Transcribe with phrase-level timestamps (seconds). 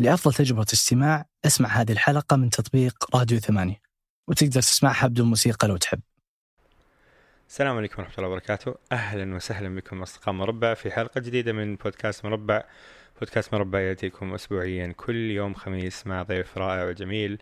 [0.00, 3.80] لأفضل تجربة استماع أسمع هذه الحلقة من تطبيق راديو ثمانية
[4.28, 6.00] وتقدر تسمعها بدون موسيقى لو تحب.
[7.48, 8.74] السلام عليكم ورحمة الله وبركاته.
[8.92, 12.64] أهلا وسهلا بكم أصدقاء مربع في حلقة جديدة من بودكاست مربع.
[13.20, 17.38] بودكاست مربع يأتيكم أسبوعيا كل يوم خميس مع ضيف رائع وجميل.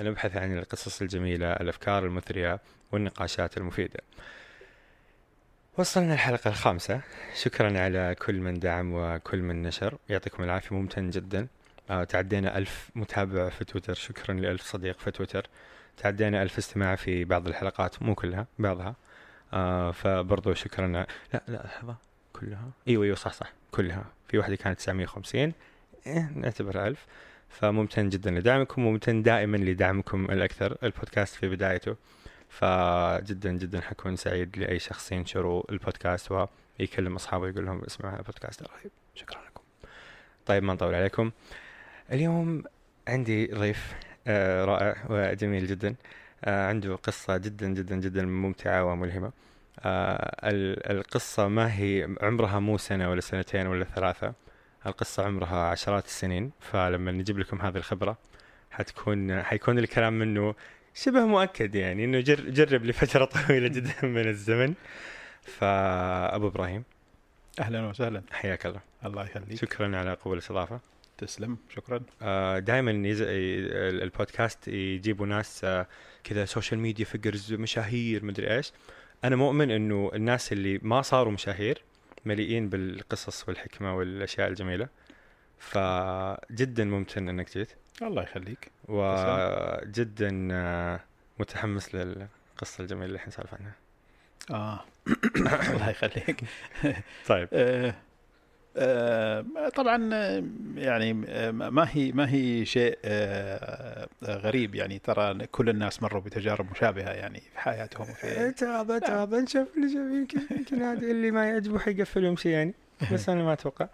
[0.00, 2.60] نبحث عن القصص الجميلة الأفكار المثرية
[2.92, 4.00] والنقاشات المفيدة.
[5.78, 7.00] وصلنا الحلقة الخامسة.
[7.34, 9.98] شكرا على كل من دعم وكل من نشر.
[10.08, 11.48] يعطيكم العافية ممتن جدا.
[12.08, 13.94] تعدينا ألف متابع في تويتر.
[13.94, 15.46] شكرا لألف صديق في تويتر.
[15.96, 18.94] تعدينا ألف استماع في بعض الحلقات مو كلها بعضها.
[19.52, 20.86] آه فبرضو شكرا.
[20.86, 21.96] لا لا لحظة.
[22.32, 23.52] كلها؟ إيوه إيوه صح صح.
[23.70, 24.04] كلها.
[24.28, 25.52] في واحدة كانت 950
[26.06, 27.06] إيه نعتبرها ألف.
[27.48, 30.76] فممتن جدا لدعمكم وممتن دائما لدعمكم الأكثر.
[30.82, 31.96] البودكاست في بدايته.
[32.48, 38.90] فجدا جدا حكون سعيد لأي شخص ينشروا البودكاست ويكلم أصحابه يقول لهم اسمعوا البودكاست رهيب.
[39.14, 39.62] شكرا لكم.
[40.46, 41.30] طيب ما نطول عليكم.
[42.12, 42.62] اليوم
[43.08, 43.94] عندي ضيف
[44.26, 45.94] آه رائع وجميل جدا.
[46.44, 49.32] آه عنده قصة جدا جدا جدا ممتعة وملهمة.
[49.80, 50.38] آه
[50.90, 54.32] القصة ما هي عمرها مو سنة ولا سنتين ولا ثلاثة.
[54.86, 56.50] القصة عمرها عشرات السنين.
[56.60, 58.18] فلما نجيب لكم هذه الخبرة
[58.70, 60.54] حتكون حيكون الكلام منه
[60.94, 64.74] شبه مؤكد يعني إنه جر جرب لفترة طويلة جدا من الزمن.
[65.42, 66.84] فأبو إبراهيم.
[67.60, 68.22] أهلا وسهلا.
[68.32, 68.80] حياك الله.
[69.04, 69.54] الله يخليك.
[69.58, 70.80] شكرا على قبول الاستضافة.
[71.18, 72.00] تسلم شكرا.
[72.22, 72.90] آه دائما.
[72.94, 75.86] البودكاست يجيبوا ناس آه
[76.24, 78.72] كذا social media figures مشاهير مدري إيش.
[79.24, 81.82] أنا مؤمن إنه الناس اللي ما صاروا مشاهير
[82.24, 84.88] مليئين بالقصص والحكمة والأشياء الجميلة.
[85.58, 87.68] فجدا ممتن إنك جيت.
[88.02, 88.70] الله يخليك.
[88.88, 91.00] وجدا آه،
[91.38, 93.72] متحمس للقصة الجميلة اللي إحنا عنها.
[94.50, 94.84] آه.
[95.74, 96.44] الله يخليك.
[97.28, 97.48] طيب.
[99.74, 100.14] طبعا
[100.76, 101.12] يعني
[101.52, 104.98] ما هي ما هي شيء آه غريب يعني.
[104.98, 109.34] ترى كل الناس مروا بتجارب مشابهة يعني في حياتهم في تعب تعب.
[109.34, 112.74] نشوف يمكن يمكن هذا اللي ما يعجبه حيقفل ويمشي يعني.
[113.12, 113.88] بس أنا ما أتوقع.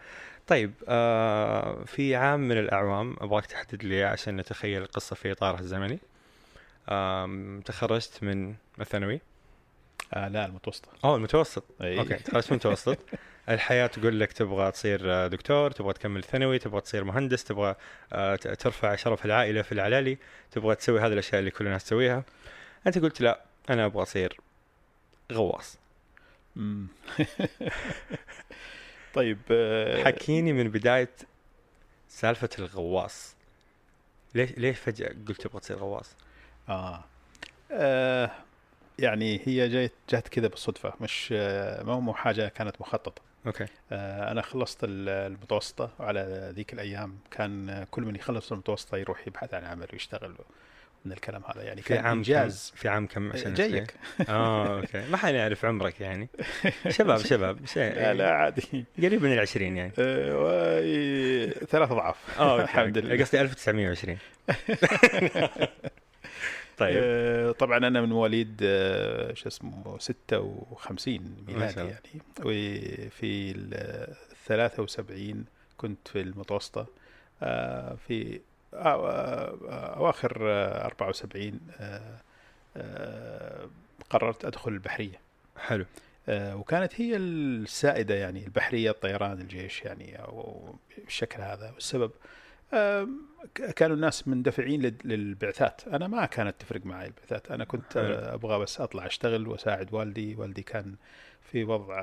[0.47, 5.99] طيب آه في عام من الأعوام أبغاك تحدد لي عشان نتخيل القصة في إطارها الزمني.
[6.89, 9.21] آه تخرجت من الثانوي.
[10.15, 10.89] آه لا المتوسطة.
[11.05, 11.65] آه المتوسط.
[11.83, 11.99] أي.
[11.99, 12.99] أوكي تخرجت من المتوسط.
[13.49, 17.75] الحياة تقول لك تبغى تصير دكتور تبغى تكمل ثانوي تبغى تصير مهندس تبغى
[18.12, 20.19] آه ترفع شرف العائلة في العلالي
[20.50, 22.25] تبغى تسوي هذه الأشياء اللي كل الناس تسويها.
[22.87, 23.41] أنت قلت لا
[23.71, 24.41] أنا أبغى أصير
[25.32, 25.78] غواص.
[29.15, 29.38] طيب
[30.05, 31.11] حكيني من بداية
[32.09, 33.37] سالفة الغواص.
[34.34, 36.16] ليش ليش فجأة قلت تبغى تصير غواص؟
[36.69, 37.05] آه.
[37.72, 38.31] آه
[38.99, 41.32] يعني هي جت جت كذا بالصدفة مش
[41.82, 43.34] ما هو حاجة كانت مخططة.
[43.47, 43.66] أوكي.
[43.93, 47.19] آه أنا خلصت المتوسطة وعلى ذيك الأيام.
[47.31, 50.34] كان كل من يخلص المتوسطة يروح يبحث عن عمل ويشتغل
[51.05, 51.62] من الكلام هذا.
[51.62, 52.71] يعني في عام إنجاز.
[52.75, 53.94] كم؟ في عام كم عشان جايك.
[54.28, 55.09] آه أوكي.
[55.10, 56.28] ما حنعرف عمرك يعني.
[56.88, 57.94] شباب شباب شيء.
[57.94, 58.84] لا, لا عادي.
[58.99, 59.93] قريب من العشرين يعني.
[59.99, 62.41] آه ثلاث أضعاف.
[62.41, 63.25] آه الحمد لله.
[63.25, 64.19] قصدي 1920
[66.79, 67.01] طيب.
[67.05, 72.23] آه طبعا أنا من مواليد آه شو اسمه 56 ميلادي يعني.
[72.41, 74.15] وفي ال
[74.47, 75.45] 73
[75.77, 76.87] كنت في المتوسطة
[77.43, 78.41] آه في
[78.75, 81.61] أواخر 74
[84.11, 85.21] قررت أدخل البحرية.
[85.59, 85.87] حلو.
[86.29, 91.71] وكانت هي السائدة يعني البحرية الطيران الجيش يعني أو بالشكل هذا.
[91.75, 92.11] والسبب
[93.76, 95.88] كانوا الناس مندفعين للبعثات.
[95.88, 97.50] أنا ما كانت تفرق معي البعثات.
[97.50, 98.14] أنا كنت حلو.
[98.14, 100.34] أبغى بس أطلع أشتغل وأساعد والدي.
[100.34, 100.94] والدي كان
[101.42, 102.02] في وضع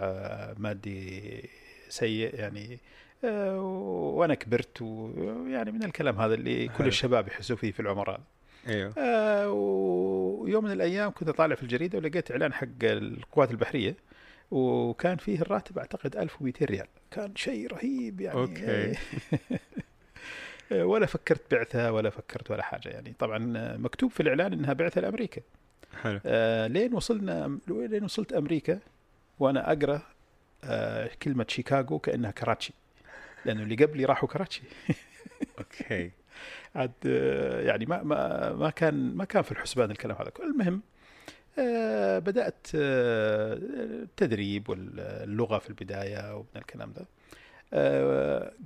[0.58, 1.50] مادي
[1.90, 2.80] سيء يعني
[3.24, 8.24] وأنا كبرت ويعني من الكلام هذا اللي كل الشباب يحسوا فيه في العمر هذا
[8.68, 8.94] إيوه.
[8.98, 13.96] آه ويوم من الأيام كنت أطالع في الجريدة ولقيت إعلان حق القوات البحرية
[14.52, 16.88] وكان فيه الراتب أعتقد 1200 ريال.
[17.12, 18.40] كان شيء رهيب يعني.
[18.40, 18.94] أوكي.
[20.72, 23.14] ولا فكرت بعثة ولا فكرت ولا حاجة يعني.
[23.20, 23.38] طبعا
[23.78, 25.42] مكتوب في الإعلان إنها بعثة لأمريكا.
[26.04, 26.20] حلو.
[26.26, 28.80] آه لين وصلنا لين وصلت أمريكا
[29.40, 30.02] وأنا أقرأ
[30.64, 32.74] آه كلمة شيكاغو كأنها كراتشي
[33.46, 34.62] لأنه اللي قبلي راحوا كراتشي.
[35.60, 36.12] okay.
[36.76, 36.92] عاد
[37.66, 40.32] يعني ما ما ما كان ما كان في الحسبان الكلام هذا.
[40.44, 40.82] المهم
[41.60, 43.54] آه بدأت آه
[44.04, 47.06] التدريب واللغة في البداية ومن الكلام ذا آه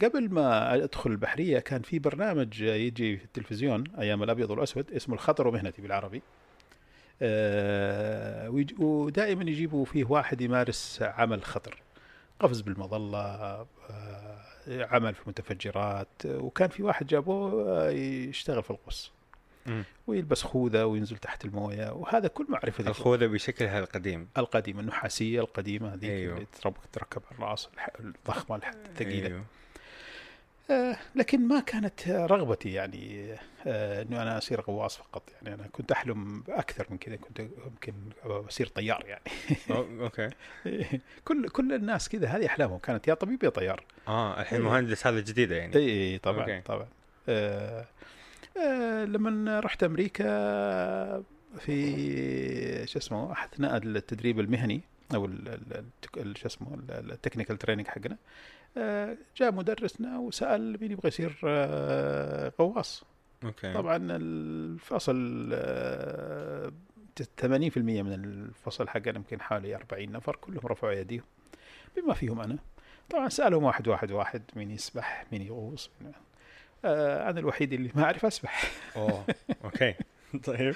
[0.02, 5.48] قبل ما أدخل البحرية كان في برنامج يجي في التلفزيون أيام الأبيض والأسود اسمه الخطر
[5.48, 6.22] ومهنتي بالعربي.
[7.22, 11.82] آه ودائما يجيبوا فيه واحد يمارس عمل خطر
[12.40, 13.68] قفز بالمظلة آه
[14.70, 16.08] عمل في متفجرات.
[16.26, 19.12] وكان في واحد جابوه آه، يشتغل في القص
[20.08, 24.28] ويلبس خوذة وينزل تحت الموية وهذا كل معرفة الخوذة بشكلها القديم.
[24.38, 26.38] القديمة النحاسية القديمة هذيك أيوه.
[26.38, 26.48] اللي
[26.94, 27.70] تركب على الراس
[28.00, 29.28] الضخمة الثقيلة.
[29.28, 29.46] أيوه.
[30.72, 33.34] آه لكن ما كانت رغبتي يعني
[33.68, 35.24] آه إنه أنا أصير غواص فقط.
[35.42, 39.24] يعني أنا كنت أحلم أكثر من كذا كنت يمكن أصير طيار يعني.
[40.04, 40.30] okay.
[41.26, 42.78] كل كل الناس كذا هذه أحلامهم.
[42.78, 43.84] كانت يا طبيب يا طيار.
[44.08, 44.68] آه الحين إيه.
[44.68, 45.76] مهندس هذا جديده يعني.
[45.76, 46.62] اي اي طبعا okay.
[46.62, 46.88] طبعا.
[47.30, 47.86] آه
[49.06, 51.24] لما رحت أمريكا
[51.60, 54.82] في شو اسمه اثناء التدريب المهني
[55.16, 55.28] أو
[56.36, 58.18] شو اسمه ال- ال technical training حقنا.
[58.78, 63.04] آه جاء مدرسنا وسأل مين يبغى يصير آه غواص.
[63.44, 63.74] okay.
[63.74, 66.72] طبعا الفصل آه،
[67.42, 71.24] 80% من الفصل حقنا يمكن حوالي 40 نفر كلهم رفعوا ايديهم
[71.98, 72.58] بما فيهم أنا.
[73.10, 75.90] طبعا سألهم واحد واحد واحد مين يسبح مين يغوص
[76.86, 78.72] آه أنا الوحيد اللي ما أعرف أسبح.
[78.96, 79.26] أوه
[79.64, 79.96] okay.
[80.46, 80.76] طيب.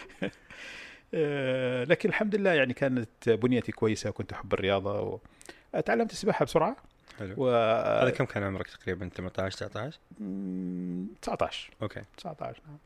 [1.14, 5.20] آه لكن الحمد لله يعني كانت بنيتي كويسة وكنت أحب الرياضة
[5.74, 6.76] وتعلمت السباحة بسرعة.
[7.20, 7.34] حلو.
[7.38, 7.50] و
[8.02, 12.02] هذا كم كان عمرك تقريبا؟ 18 19 مم، 19 أوكي.
[12.18, 12.78] 19 نعم.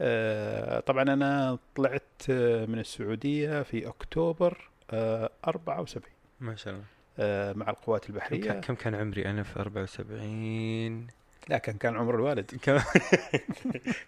[0.00, 6.04] آه، طبعا أنا طلعت آه، من السعودية في أكتوبر آه، 74
[6.40, 6.84] ما شاء الله.
[7.18, 8.50] آه، مع القوات البحرية.
[8.52, 11.06] كم كان عمري أنا في 74
[11.48, 12.50] لا كان كان عمر الوالد.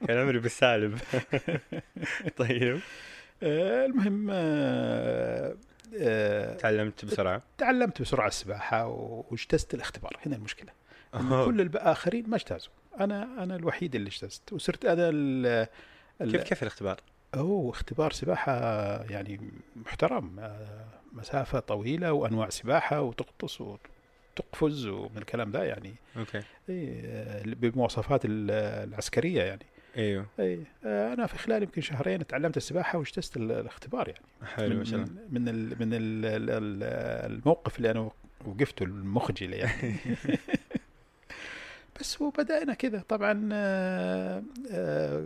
[0.06, 0.98] كان عمري بالسالب
[2.36, 2.80] طيب.
[3.42, 5.56] آه، المهم آه،
[5.98, 8.86] آه، تعلمت بسرعة؟ تعلمت بسرعة السباحة
[9.30, 10.16] واجتزت الاختبار.
[10.26, 10.70] هنا المشكلة.
[11.44, 12.72] كل الآخرين ما اجتازوا.
[13.00, 15.66] أنا أنا الوحيد اللي اجتزت وصرت أنا ال-
[16.20, 17.00] كيف كيف الاختبار؟
[17.34, 18.52] هو اختبار سباحة
[19.10, 19.40] يعني
[19.76, 20.50] محترم.
[21.12, 23.60] مسافة طويلة وأنواع سباحة وتغطس
[24.38, 25.94] وتقفز ومن الكلام ده يعني.
[26.16, 26.42] أوكي.
[26.68, 28.50] إيه، آه، بالمواصفات ال-
[28.88, 29.66] العسكرية يعني.
[29.96, 30.26] أيوه.
[30.84, 34.24] آه، أنا في خلال يمكن شهرين تعلمت السباحة واجتزت ال- الاختبار يعني.
[34.54, 36.82] حلو من من ال من ال ال ال
[37.32, 38.10] الموقف اللي أنا
[38.46, 39.94] وقفته المخجل يعني.
[42.00, 43.02] بس وبدأنا كذا.
[43.08, 44.42] طبعا آه،
[44.72, 45.24] آه،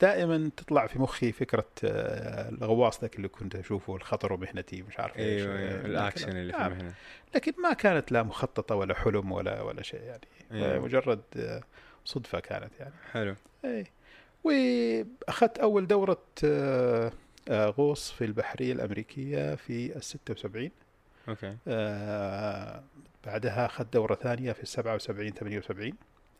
[0.00, 5.16] دائما تطلع في مخي فكرة آه، الغواص ذاك اللي كنت أشوفه الخطر ومهنتي مش عارف
[5.18, 6.28] إيش أيوه آه، الأكشن.
[6.36, 6.72] اللي في نعم.
[6.72, 6.94] المهنة
[7.34, 10.76] لكن ما كانت لا مخططة ولا حلم ولا ولا شيء يعني أيوة.
[10.76, 11.62] آه، مجرد آه،
[12.04, 13.86] صدفة كانت يعني حلو اي
[14.44, 17.12] وأخذت أول دورة آه،
[17.48, 20.70] آه، غوص في البحرية الأمريكية في ال 76
[21.28, 22.82] okay آه،
[23.26, 25.92] بعدها أخذت دورة ثانية في ال 77 78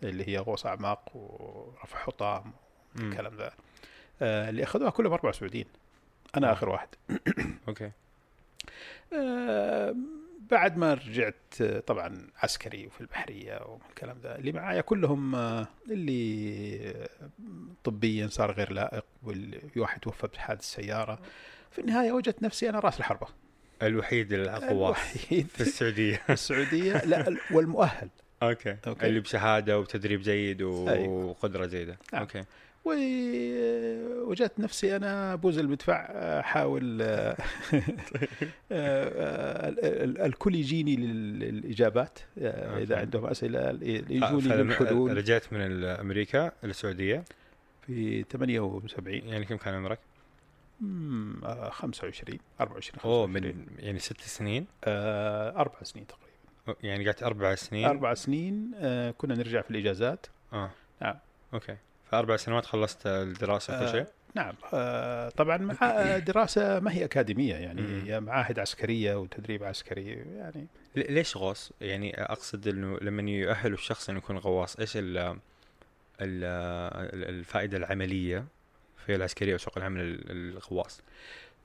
[0.03, 2.53] اللي هي غوص أعماق ورفع حطام.
[2.99, 3.51] الكلام ذا.
[4.23, 5.67] آه، اللي أخذوها كلهم أربع سعوديين.
[6.37, 6.89] أنا آخر واحد.
[7.69, 7.91] okay.
[9.13, 9.95] آه،
[10.51, 17.09] بعد ما رجعت طبعا عسكري وفي البحرية والكلام ذا اللي معايا كلهم آه، اللي آه،
[17.85, 21.19] طبيا صار غير لائق واللي واحد توفى بحادث سياره
[21.71, 23.27] في النهاية وجدت نفسي أنا راس الحربة.
[23.83, 25.47] الوحيد الغواص الوحيد.
[25.55, 26.17] في السعودية.
[26.17, 28.09] في السعودية لا ال- والمؤهل.
[28.43, 28.77] okay.
[28.87, 29.07] okay.
[29.07, 31.09] اللي بشهادة وتدريب جيد أيوة.
[31.09, 32.23] وقدرة جيده نعم.
[32.23, 32.45] okay.
[32.85, 35.95] ووجدت نفسي أنا بوز المدفع
[36.41, 37.37] احاول آه،
[38.73, 42.99] آه، ال- ال- الكل يجيني لل- للإجابات آه، إذا.
[42.99, 45.17] عندهم أسئلة يجوني للحلول.
[45.17, 47.25] رجعت من أمريكا للسعودية.
[47.87, 49.99] في 78 يعني كم كان عمرك؟
[50.81, 53.57] مم، آه، 25 24 أوه 25.
[53.57, 56.81] من يعني ست سنين؟ آه، أربع سنين تقريبا.
[56.83, 60.27] يعني قعدت أربع سنين؟ أربع سنين آه، كنا نرجع في الإجازات.
[60.53, 60.71] آه.
[61.03, 61.15] نعم.
[61.55, 61.77] أوكي.
[62.11, 67.05] فاربع سنوات خلصت الدراسة وكل آه، شيء نعم آه، طبعا مع آه، دراسة ما هي
[67.05, 68.03] أكاديمية يعني.
[68.13, 74.19] هي معاهد عسكرية وتدريب عسكري يعني ليش غوص؟ يعني أقصد إنه لما يؤهل الشخص إنه
[74.19, 75.37] يكون غواص إيش ال ال
[77.29, 78.45] الفائدة العملية
[79.07, 81.03] في العسكرية وسوق العمل ال- الغواص؟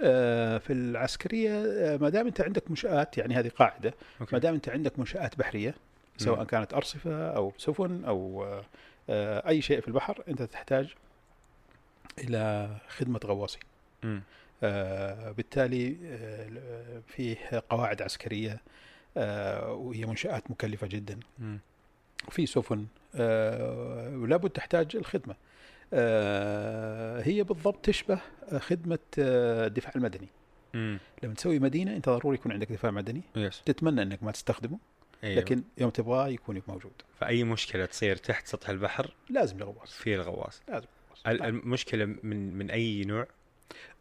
[0.01, 3.93] آه، في العسكرية آه، ما دام أنت عندك منشآت يعني هذه قاعدة
[4.31, 5.75] ما دام أنت عندك منشآت بحرية
[6.17, 6.43] سواء.
[6.43, 8.45] كانت أرصفة أو سفن أو
[9.09, 10.93] أي شيء في البحر أنت تحتاج
[12.19, 13.61] إلى خدمة غواصين
[14.03, 14.21] مم.
[14.63, 18.61] آه، بالتالي آه، فيه قواعد عسكرية
[19.17, 21.19] آه، وهي منشآت مكلفة جدا.
[22.29, 22.85] في سفن
[23.15, 25.35] آه، ولابد تحتاج الخدمة.
[25.93, 28.19] آه، هي بالضبط تشبه
[28.57, 30.27] خدمة آه، الدفاع المدني.
[31.23, 33.21] لما تسوي مدينة أنت ضروري يكون عندك دفاع مدني.
[33.35, 34.77] يس تتمنى أنك ما تستخدمه.
[35.25, 35.39] أيوه.
[35.41, 36.91] لكن يوم تبغاه يكون موجود.
[37.19, 40.61] فأي مشكلة تصير تحت سطح البحر لازم الغواص في الغواص.
[40.67, 40.87] لازم
[41.27, 43.27] ال- المشكلة من من أي نوع؟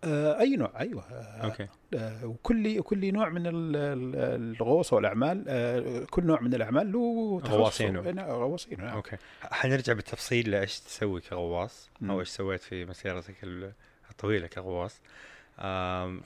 [0.04, 1.02] آه أي نوع أيوه.
[1.02, 1.68] آه okay.
[1.94, 7.40] آه وكل كل نوع من ال- ال- الغوص والاعمال آه كل نوع من الأعمال له.
[7.44, 8.00] غواصينه.
[8.10, 8.94] نعم، غواصينه نعم.
[8.94, 9.16] okay.
[9.42, 11.90] حنرجع بالتفصيل لإيش تسوي كغواص.
[12.02, 13.72] أو إيش سويت في مسيرتك ال-
[14.10, 15.00] الطويلة كغواص.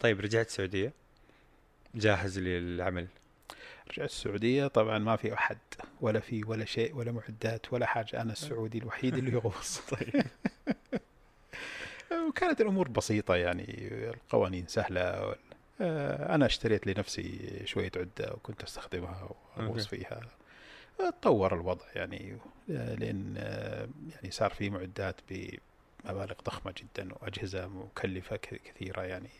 [0.00, 0.92] طيب رجعت السعودية.
[1.94, 3.06] جاهز للعمل.
[3.90, 4.66] رجعت السعودية.
[4.66, 5.58] طبعا ما في أحد
[6.00, 8.22] ولا في ولا شيء ولا معدات ولا حاجة.
[8.22, 10.24] أنا السعودي الوحيد اللي يغوص طيب.
[12.28, 13.88] وكانت الأمور بسيطة يعني.
[14.14, 15.34] القوانين سهلة.
[15.80, 19.86] آه، أنا اشتريت لنفسي شوية عدة وكنت أستخدمها واغوص.
[19.86, 20.20] فيها
[20.98, 22.38] تطور الوضع يعني.
[22.70, 29.30] آه، لأن آه، يعني صار في معدات بمبالغ ضخمة جدا وأجهزة مكلفة كثيرة يعني.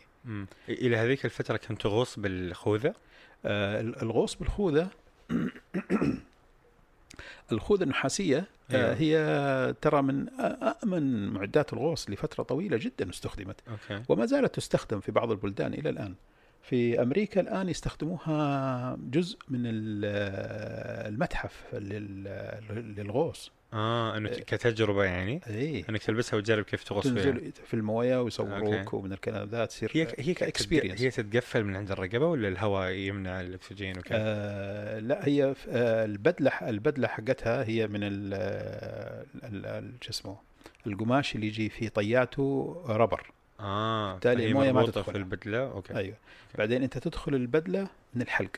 [0.69, 2.93] إلى هذيك الفترة كنت تغوص بالخوذة؟
[3.45, 4.87] الغوص بالخوذة
[7.51, 7.83] الخوذة.
[7.83, 8.93] النحاسية آه، أيوة.
[8.93, 13.55] هي ترى من أأمن معدات الغوص لفترة طويلة جدا استخدمت.
[13.69, 14.03] أوكي.
[14.09, 16.13] وما زالت تستخدم في بعض البلدان إلى الآن.
[16.63, 20.05] في أمريكا الآن يستخدموها جزء من ال-
[21.13, 23.51] المتحف لل- للغوص.
[23.73, 27.13] آه انه ت- كتجربة يعني؟ اي إنك تلبسها وتجرب كيف تغوص فيها.
[27.13, 28.95] تنزل في الموية ويصوروك okay.
[28.95, 32.89] ومن الكلام ذا تصير هي هي كتتق- experience هي تتقفل من عند الرقبة ولا الهواء
[32.91, 40.37] يمنع الأكسجين وكذا؟ آه لا هي آه البدلة البدلة حقتها هي من ال شو اسمه
[40.87, 43.31] القماش اللي يجي في طياته rubber.
[43.59, 45.11] آه بالتالي فهي الموية ما تدخل.
[45.11, 45.95] في البدلة؟ okay.
[45.97, 46.15] أيوه.
[46.57, 48.51] بعدين أنت تدخل البدلة من الحلق.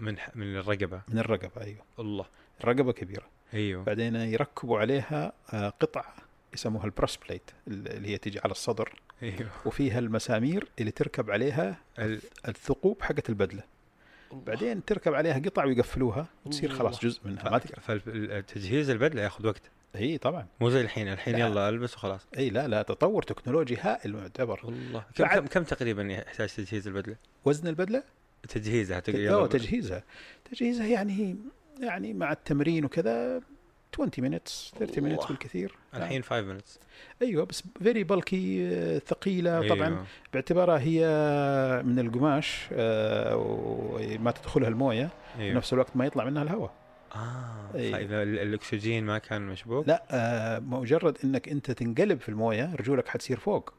[0.00, 1.00] من ح- من الرقبة.
[1.08, 1.78] من الرقبة أيوه.
[1.98, 2.26] الله.
[2.60, 3.24] الرقبه كبيرة.
[3.54, 3.84] أيوه.
[3.84, 6.14] بعدين يركبوا عليها آه قطعه
[6.54, 9.00] يسموها ال breast plate اللي هي تيجي على الصدر.
[9.22, 9.50] أيوه.
[9.64, 12.20] وفيها المسامير اللي تركب عليها ال...
[12.48, 13.62] الثقوب حقت البدلة.
[14.32, 16.78] بعدين تركب عليها قطع ويقفلوها وتصير الله.
[16.78, 17.80] خلاص جزء منها ما تقدر.
[17.80, 19.62] فالتجهيز البدلة ياخذ وقت.
[19.96, 20.46] إي طبعا.
[20.60, 21.40] مو زي الحين الحين لا.
[21.40, 22.26] يلا ألبس وخلاص.
[22.38, 25.04] إي لا لا تطور تكنولوجي هائل معتبر الله.
[25.14, 28.02] كم كم, كم تقريبا يحتاج تجهيز البدلة؟ وزن البدلة؟
[28.48, 30.02] تجهيزها لا تجهيزها.
[30.50, 31.36] تجهيزها يعني
[31.80, 33.40] يعني مع التمرين وكذا
[33.94, 35.26] 20 minutes 30 minutes الله.
[35.28, 35.74] بالكثير.
[35.94, 36.78] الحين 5 minutes.
[37.22, 38.70] أيوه بس فيري بالكي
[39.06, 39.86] ثقيلة طبعا.
[39.86, 40.04] أيوه.
[40.32, 41.02] باعتبارها هي
[41.84, 45.56] من القماش آه، وما تدخلها الموية في أيوه.
[45.56, 46.72] نفس الوقت ما يطلع منها الهواء.
[47.14, 47.92] آه أيوه.
[47.98, 53.08] فاذا ال- الأكسجين ما كان مشبوك؟ لا آه، مجرد إنك أنت تنقلب في الموية رجولك
[53.08, 53.72] حتصير فوق.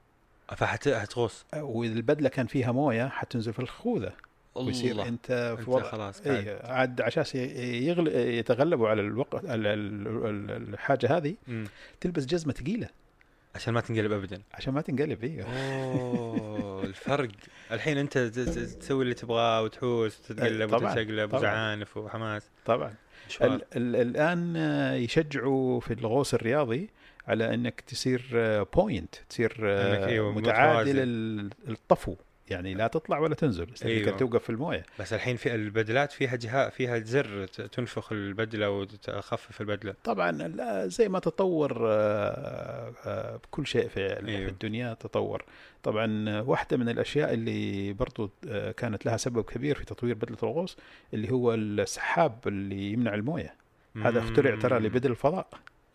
[0.55, 4.13] فحتغوص آه، واذا البدله كان فيها موية حتنزل في الخوذة.
[4.65, 6.21] ويصير أنت في وضع خلاص.
[6.21, 8.07] اي عاد عشان يغل...
[8.15, 11.65] يتغلبوا على الوقت الحاجة هذه مم.
[12.01, 12.89] تلبس جزمة ثقيلة.
[13.55, 14.41] عشان ما تنقلب ابدا.
[14.53, 17.29] عشان ما تنقلب أيوه أوه الفرق.
[17.71, 21.33] الحين أنت تسوي اللي تبغاه وتحوس وتتقلب وتتشقلب.
[21.33, 22.49] وزعانف وحماس.
[22.65, 22.93] طبعا.
[23.27, 23.53] مشوار.
[23.53, 23.61] ال...
[23.75, 23.95] ال...
[23.95, 26.89] الآن آه، يشجعوا في الغوص الرياضي
[27.27, 28.21] على إنك تصير
[28.73, 30.99] بوينت تصير آه، أيوة متعادل
[31.67, 32.15] الطفو.
[32.49, 34.07] يعني لا تطلع ولا تنزل أيوة.
[34.07, 34.17] أيوة.
[34.17, 39.95] توقف في الموية بس الحين في البدلات فيها جهاز فيها زر تنفخ البدلة وتخفف البدلة
[40.03, 44.19] طبعا لا، زي ما تطور آه، آه، كل شيء في أيوه.
[44.45, 45.43] في الدنيا تطور
[45.83, 50.77] طبعا واحدة من الأشياء اللي برضو آه، كانت لها سبب كبير في تطوير بدلة الغوص
[51.13, 53.53] اللي هو السحاب اللي يمنع الموية
[54.03, 54.79] هذا اخترع ترى.
[54.79, 55.47] لبدل الفضاء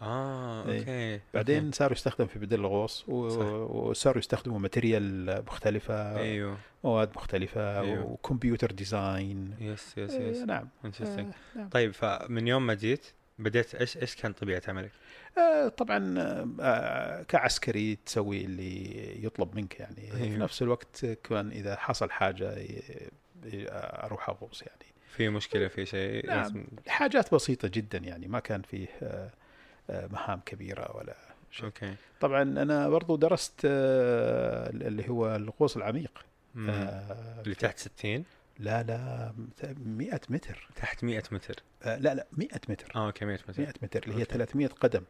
[0.02, 0.78] آه إيه.
[0.80, 1.76] أوكي بعدين okay.
[1.76, 3.90] صار يستخدم في بدل الغوص و-.
[3.90, 8.04] وصاروا يستخدموا material مختلفة أيوه مواد مختلفة أيوه.
[8.04, 12.75] و computer design yes yes آه، yes نعم interesting آه، نعم طيب فمن يوم ما
[12.75, 13.06] جيت
[13.38, 14.90] بديت إيش إيش كان طبيعة عملك؟
[15.38, 16.14] آه، طبعا
[16.61, 20.38] آه، كعسكري تسوي اللي يطلب منك يعني في أيوه.
[20.38, 22.54] نفس الوقت كمان إذا حصل حاجة
[24.04, 26.66] أروح أغوص يعني في مشكلة في شيء نعم.
[26.88, 29.30] حاجات بسيطة جدا يعني ما كان فيه آه، آه،
[30.12, 31.16] مهام كبيرة ولا
[31.50, 31.64] شيء.
[31.64, 31.95] okay.
[32.20, 36.25] طبعا أنا برضو درست آه، اللي هو الغوص العميق.
[36.58, 38.25] آه، اللي تحت 60
[38.58, 39.32] لا لا
[39.84, 40.68] 100 متر.
[40.76, 41.62] تحت 100 متر.
[41.82, 42.92] آه، لا لا 100 متر.
[42.96, 43.62] آه okay 100 متر.
[43.62, 44.33] 100 متر اللي هي okay.
[44.32, 45.02] 300 قدم.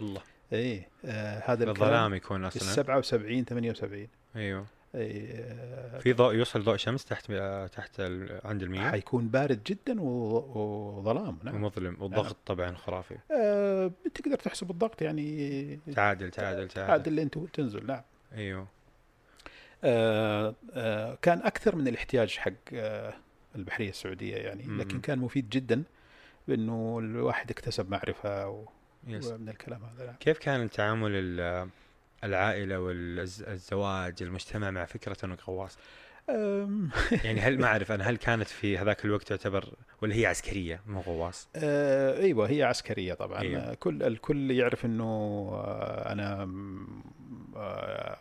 [0.00, 0.22] الله.
[0.52, 2.62] إيه آه، هذا الظلام يكون أصلا.
[2.62, 4.66] 77 78 أيوه.
[4.92, 7.32] في ضوء يوصل ضوء شمس تحت
[7.72, 8.00] تحت
[8.44, 11.54] عند المياه؟ حيكون بارد جدا وظلام نعم.
[11.54, 13.16] ومظلم والضغط طبعا خرافي.
[13.32, 16.90] آه تقدر تحسب الضغط يعني تعادل تعادل تعادل.
[16.92, 18.02] عاد اللي انت تنزل نعم.
[18.34, 18.66] أيوه.
[19.84, 23.14] آه آه كان أكثر من الاحتياج حق آه
[23.56, 24.62] البحرية السعودية يعني.
[24.66, 25.82] لكن كان مفيد جدا
[26.48, 28.64] بأنه الواحد اكتسب معرفة و-
[29.08, 30.14] ومن الكلام هذا نعم.
[30.20, 31.68] كيف كان تعامل ال-
[32.24, 35.78] العائلة والزواج المجتمع مع فكرة أنك غواص؟
[37.24, 41.00] يعني هل ما أعرف أنا هل كانت في هذاك الوقت تعتبر ولا هي عسكرية مو
[41.00, 43.62] غواص؟ آه أيوه هي عسكرية طبعا أيوة.
[43.62, 43.74] أيوة.
[43.74, 45.04] كل الكل يعرف إنه
[45.54, 46.50] آه أنا
[47.56, 48.16] آه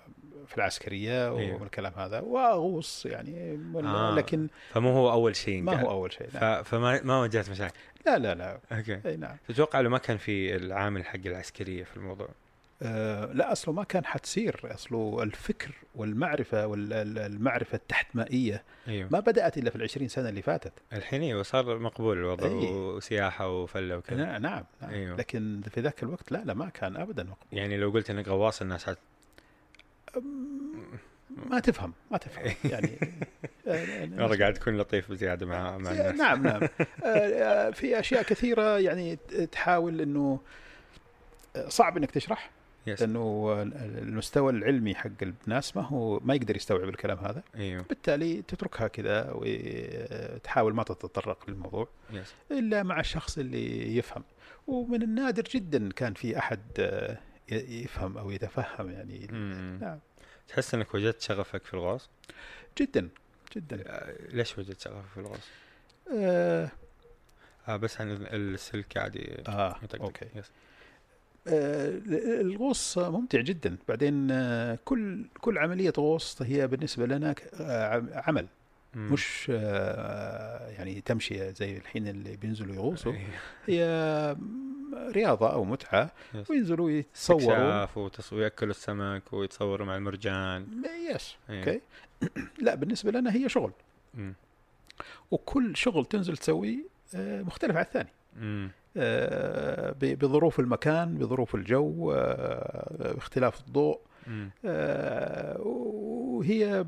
[0.47, 1.61] في العسكرية أيوه.
[1.61, 4.15] والكلام هذا وأغوص يعني آه.
[4.15, 5.81] لكن فمو هو أول شيء ما.
[5.81, 6.27] هو أول شيء.
[6.33, 6.63] نعم.
[6.63, 10.55] فما ما واجهت مشاكل لا لا لا أوكي أي نعم تتوقع لو ما كان في
[10.55, 12.29] العامل حق العسكرية في الموضوع
[12.81, 19.09] لا أصله ما كان حتصير أصله الفكر والمعرفة والمعرفه التحت مائيه أيوه.
[19.11, 20.73] ما بدأت إلا في العشرين سنة اللي فاتت.
[20.93, 22.71] الحين أيوه صار مقبول الوضع أي.
[22.71, 24.25] وسياحة وفلة وكذا.
[24.39, 24.63] نعم نعم.
[24.91, 25.17] أيوه.
[25.17, 27.59] لكن في ذاك الوقت لا لا ما كان ابدا مقبول.
[27.59, 28.97] يعني لو قلت إنك غواص الناس حت...
[31.49, 32.53] ما تفهم ما تفهم.
[32.71, 32.99] يعني
[33.67, 36.15] آه، مره قاعد تكون لطيف بزيادة مع مع الناس.
[36.15, 36.61] نعم نعم.
[37.03, 39.15] آه، آه، في أشياء كثيرة يعني
[39.51, 40.39] تحاول إنه
[41.55, 42.49] آه، صعب إنك تشرح.
[42.87, 47.43] يس لأنه المستوى العلمي حق الناس ما هو ما يقدر يستوعب الكلام هذا.
[47.55, 47.85] أيوه.
[47.89, 51.87] بالتالي تتركها كذا وتحاول ما تتطرق للموضوع.
[52.11, 54.23] يس إلا مع الشخص اللي يفهم.
[54.67, 56.61] ومن النادر جدا كان في أحد
[57.51, 59.27] يفهم أو يتفهم يعني.
[59.81, 59.99] نعم.
[60.47, 62.09] تحس إنك وجدت شغفك في الغوص؟
[62.77, 63.09] جدا
[63.55, 63.83] جدا.
[63.87, 65.47] آه، ليش وجدت شغفك في الغوص؟
[66.13, 66.71] آه.
[67.67, 69.35] آه بس عن السلك عادي.
[69.39, 70.01] يطقطق.
[70.01, 70.25] okay.
[70.35, 70.51] yes.
[71.49, 71.99] آه،
[72.41, 78.47] الغوص ممتع جدا بعدين آه، كل كل عملية غوص هي بالنسبة لنا آه، عم- عمل
[78.95, 79.13] مم.
[79.13, 79.49] مش
[80.77, 83.27] يعني تمشية زي الحين اللي بينزلوا يغوصوا إيه.
[83.67, 84.35] هي
[85.11, 86.49] رياضة أو متعة yes.
[86.51, 87.87] وينزلوا يتصوروا
[88.31, 90.67] ويأكلوا السمك ويتصوروا مع المرجان
[91.15, 91.59] yes إيه.
[91.59, 91.81] okay
[92.65, 93.71] لا بالنسبة لنا هي شغل
[94.13, 94.33] مم.
[95.31, 96.77] وكل شغل تنزل تسويه
[97.15, 98.71] مختلف عن الثاني مم.
[98.97, 103.99] آه، بظروف المكان بظروف الجو آه، باختلاف الضوء.
[104.65, 106.85] آه، وهي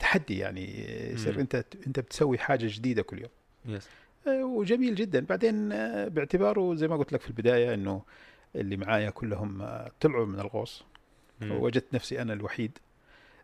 [0.00, 0.64] تحدي يعني
[1.12, 1.40] يصير.
[1.40, 3.30] انت انت بتسوي حاجة جديدة كل يوم
[3.76, 3.88] يس
[4.26, 8.02] آه، وجميل جدا بعدين آه، باعتباره زي ما قلت لك في البداية إنه
[8.56, 10.84] اللي معايا كلهم آه، طلعوا من الغوص
[11.40, 11.52] مم.
[11.52, 12.78] وجدت نفسي أنا الوحيد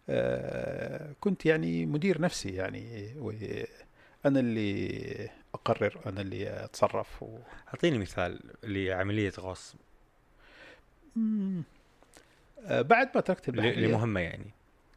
[0.08, 7.38] آه، كنت يعني مدير نفسي يعني وأنا اللي أقرر أنا اللي أتصرف و...
[7.68, 9.74] أعطيني مثال لعملية غوص
[11.16, 11.62] مم.
[12.64, 14.50] آه، بعد ما تركت البحريه لمهمة يعني.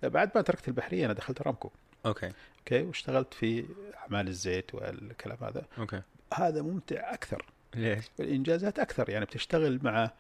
[0.04, 1.72] بعد ما تركت البحرية أنا دخلت أرامكو.
[2.06, 2.32] okay.
[2.60, 3.66] okay واشتغلت في
[3.98, 5.66] أعمال الزيت والكلام هذا.
[5.78, 6.02] okay.
[6.34, 7.46] هذا ممتع أكثر.
[7.76, 10.12] ليش؟ والإنجازات أكثر يعني بتشتغل مع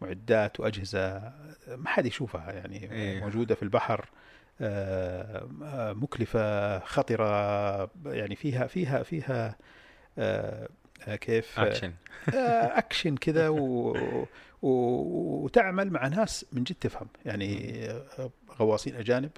[0.00, 1.32] معدات وأجهزة
[1.68, 3.20] ما حد يشوفها يعني إيه.
[3.20, 4.08] موجودة في البحر
[4.60, 9.56] آه، آه، مكلفة خطرة يعني فيها فيها فيها
[11.20, 11.92] كيف؟ اكشن
[12.34, 13.58] آه، اكشن كذا و...
[14.62, 14.68] و...
[15.44, 17.08] وتعمل مع ناس من جد تفهم.
[17.24, 19.30] يعني آه، غواصين أجانب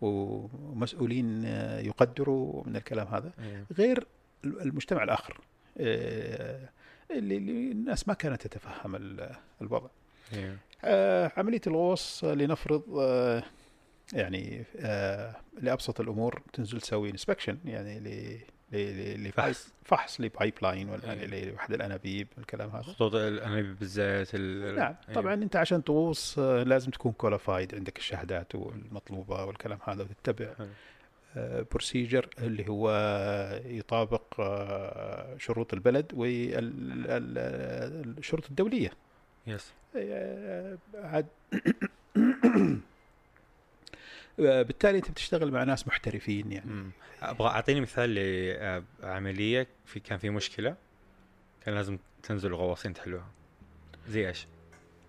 [0.00, 3.32] ومسؤولين آه، يقدروا من الكلام هذا.
[3.38, 3.64] إيه.
[3.72, 4.06] غير
[4.44, 5.40] المجتمع الآخر
[5.80, 6.68] آه،
[7.10, 7.36] اللي
[7.72, 9.88] الناس ما كانت تتفهم ال- الوضع.
[10.32, 10.56] إيه.
[10.84, 13.42] آه، عملية الغوص آه، لنفرض آه،
[14.12, 18.40] يعني آه، لأبسط الأمور تنزل تسوي inspection يعني
[18.72, 19.32] ل ل- ل-
[19.84, 20.20] فحص.
[20.20, 21.50] ل pipeline ولا إيه.
[21.50, 24.74] لواحد الأنابيب الكلام هذا خطوط الأنابيب بالزيت ال...
[24.76, 25.14] نعم إيه.
[25.14, 30.48] طبعا أنت عشان تغوص آه، لازم تكون qualified عندك الشهادات والمطلوبة والكلام هذا وتتبع.
[31.72, 32.90] procedure اللي هو
[33.64, 36.12] يطابق آه، شروط البلد
[38.18, 38.90] والشروط الدولية
[39.46, 41.26] yes آه، عاد
[42.16, 42.76] آه،
[44.38, 46.70] بالتالي أنت بتشتغل مع ناس محترفين يعني.
[46.70, 46.90] مم.
[47.22, 48.14] أبغى أعطيني مثال
[49.02, 50.76] لعملية في كان في مشكلة؟
[51.64, 53.26] كان لازم تنزلوا غواصين تحلوها
[54.08, 54.46] زي إيش؟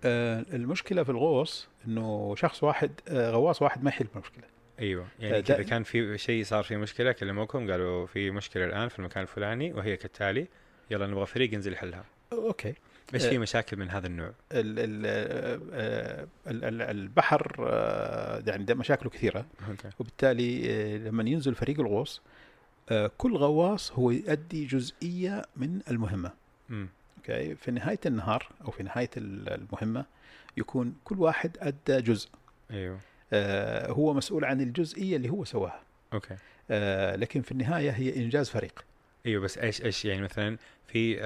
[0.03, 4.43] آه، المشكلة في الغوص إنه شخص واحد آه، غواص واحد ما يحل المشكلة.
[4.79, 5.03] أيوه.
[5.03, 8.89] آه، يعني ده- كذا كان في شيء صار في مشكلة كلموكم قالوا في مشكلة الآن
[8.89, 10.47] في المكان الفلاني وهي كالتالي
[10.91, 12.05] يلا نبغى فريق ينزل يحلها.
[12.33, 12.73] أوكي.
[13.13, 13.29] إيش آه.
[13.29, 14.33] في مشاكل من هذا النوع؟ ال-
[14.79, 15.03] ال-
[15.73, 19.45] آه، ال- ال- البحر آه، يعني مشاكله كثيرة.
[19.69, 19.89] okay.
[19.99, 22.21] وبالتالي لما ينزل فريق الغوص
[23.17, 26.31] كل غواص هو يؤدي جزئية من المهمة.
[27.17, 30.05] okay؟ في نهاية النهار أو في نهاية ال- المهمة
[30.57, 32.29] يكون كل واحد أدى جزء.
[32.71, 32.99] أيوه.
[33.91, 35.81] هو مسؤول عن الجزئية اللي هو سواها.
[36.13, 36.35] okay.
[37.17, 38.83] لكن في النهاية هي إنجاز فريق.
[39.25, 41.19] أيوه بس إيش إيش يعني مثلا في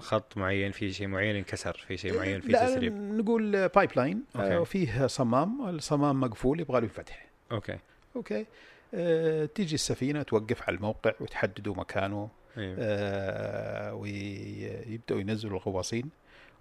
[0.00, 4.56] خط معين في شيء معين انكسر في شيء معين في تسريب نقول pipeline okay.
[4.56, 7.78] وفيه صمام الصمام مقفول يبغى له ينفتح okay.
[8.16, 8.46] okay.
[8.94, 12.76] آه، تيجي السفينة توقف على الموقع وتحددوا مكانه أيوه.
[12.78, 16.10] آه، ويبدأوا ينزلوا الغواصين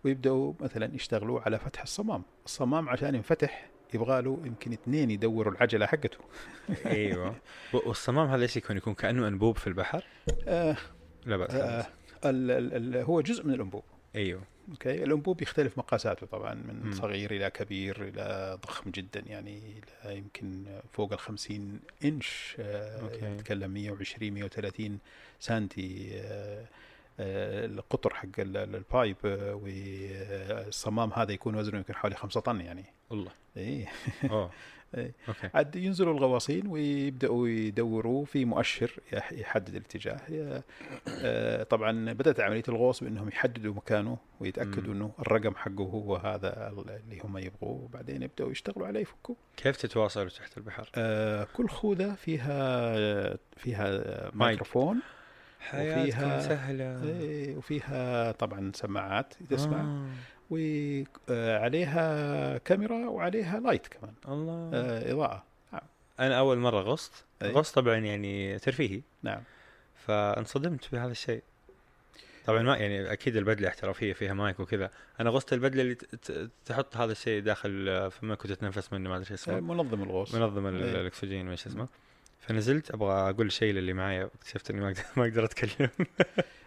[0.03, 2.23] ويبدأوا مثلا يشتغلوا على فتح الصمام.
[2.45, 6.17] الصمام عشان ينفتح يبغى له يمكن اثنين يدوروا العجلة حقته
[6.85, 7.35] أيوه
[7.73, 10.03] والصمام هذا إيش يكون؟ يكون كأنه أنبوب في البحر؟
[10.47, 10.77] آه
[11.25, 11.87] لا بأس آه
[12.25, 13.83] ال ال ال هو جزء من الأنبوب
[14.15, 16.91] أيوه okay الأنبوب يختلف مقاساته طبعا من مم.
[16.91, 23.25] صغير إلى كبير إلى ضخم جدا يعني إلى يمكن فوق ال 50 إنش آه، okay.
[23.25, 24.99] نتكلم 120 130
[25.39, 26.65] سنتي آه،
[27.19, 29.17] آه، القطر حق ال- ال- ال pipe
[29.63, 33.31] والصمام هذا يكون وزنه يمكن حوالي 5 طن يعني والله.
[33.57, 33.85] إيه.
[34.31, 34.51] اوه
[34.97, 35.11] إيه.
[35.27, 35.49] okay.
[35.53, 40.17] عاد ينزلوا الغواصين ويبدأوا يدوروا في مؤشر يح- يحدد الاتجاه.
[41.23, 44.93] آه، طبعا بدأت عملية الغوص بأنهم يحددوا مكانه ويتأكدوا.
[44.93, 47.83] إنه الرقم حقه هو هذا اللي هم يبغوه.
[47.83, 54.99] وبعدين يبدأوا يشتغلوا عليه يفكوا كيف تتواصلوا تحت البحر؟ آه، كل خوذة فيها فيها ميكروفون
[55.59, 57.03] حياتكم وفيها- سهلة.
[57.19, 60.05] إيه، وفيها طبعا سماعات تسمع آه.
[60.49, 64.13] وعليها كاميرا وعليها لايت كمان.
[64.27, 64.69] الله.
[64.73, 65.43] آه، إضاءة.
[66.19, 67.25] أنا أول مرة غصت.
[67.41, 67.51] أي.
[67.51, 69.01] غصت طبعا يعني ترفيهي.
[69.23, 69.41] نعم.
[69.95, 71.43] فانصدمت بهذا الشيء.
[72.45, 74.89] طبعا ما يعني أكيد البدلة احترافية فيها مايك وكذا.
[75.19, 75.97] أنا غصت البدلة اللي
[76.65, 79.59] تحط هذا الشيء داخل فمك وتتنفس منه ما أدري إيش اسمه.
[79.59, 80.35] منظم الغوص.
[80.35, 80.83] منظم ال-.
[80.83, 81.87] الأكسجين وش اسمه.
[82.39, 85.89] فنزلت أبغى أقول شيء للي معايا اكتشفت إني ما أقدر ما أقدر أتكلم.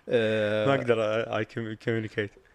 [0.09, 1.01] آه، ما أقدر
[1.37, 1.45] أي
[1.85, 2.48] communicate آه،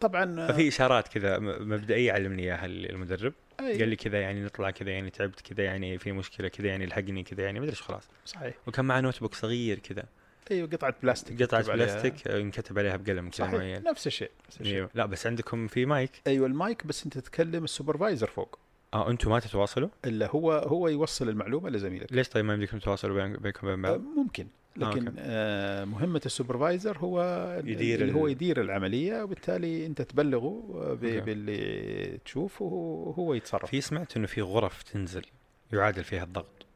[0.00, 3.32] طبعا ففي إشارات كذا مبدئية علمني إياها المدرب.
[3.60, 6.84] أي، قال لي كذا يعني نطلع كذا يعني تعبت كذا يعني في مشكلة كذا يعني
[6.84, 8.08] الحقني كذا يعني ما أدري إيش خلاص.
[8.24, 8.54] صحيح.
[8.66, 10.04] وكان معاه notebook صغير كذا.
[10.50, 11.62] أيوه قطعه بلاستيك قطعة.
[11.74, 13.82] بلاستيك آه، انكتب عليها بقلم كذا معين.
[13.82, 14.74] نفس الشيء نفس الشيء.
[14.74, 14.90] إيوه.
[14.94, 16.10] لا بس عندكم في مايك.
[16.26, 18.58] أيوه المايك بس أنت تتكلم السوبرفايزر فوق.
[18.94, 22.12] آه أنتم ما تتواصلوا؟ إلا هو هو يوصل المعلومة لزميلك.
[22.12, 24.46] ليش طيب ما يمديكم تتواصلوا بين- بينكم وبين آه، بعض ممكن.
[24.76, 25.18] لكن okay.
[25.18, 27.22] آه مهمة ال supervisor هو
[27.64, 30.94] يدير اللي هو يدير العملية وبالتالي أنت تبلغه آه،.
[30.94, 33.70] باللي تشوفه وهو يتصرف.
[33.70, 35.24] في سمعت إنه في غرف تنزل
[35.72, 36.66] يعادل فيها الضغط.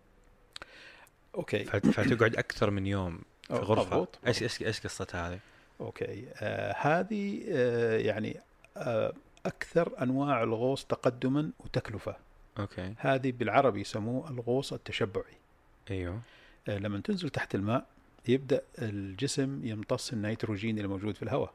[1.35, 1.65] okay.
[1.65, 4.09] فت- فتقعد أكثر من يوم في غرفة.
[4.27, 5.39] إيش إيش إيش قصتها هذه؟
[5.81, 6.25] okay.
[6.35, 8.37] آه هذه آه يعني
[8.77, 9.13] آه
[9.47, 12.17] أكثر أنواع الغوص تقدما وتكلفة.
[12.59, 12.95] okay.
[12.99, 15.35] هذه بالعربي يسموه الغوص التشبعي.
[15.91, 16.15] أيوه.
[16.15, 16.21] آه،
[16.69, 17.87] لما تنزل تحت الماء
[18.29, 21.55] يبدأ الجسم يمتص النيتروجين اللي موجود في الهواء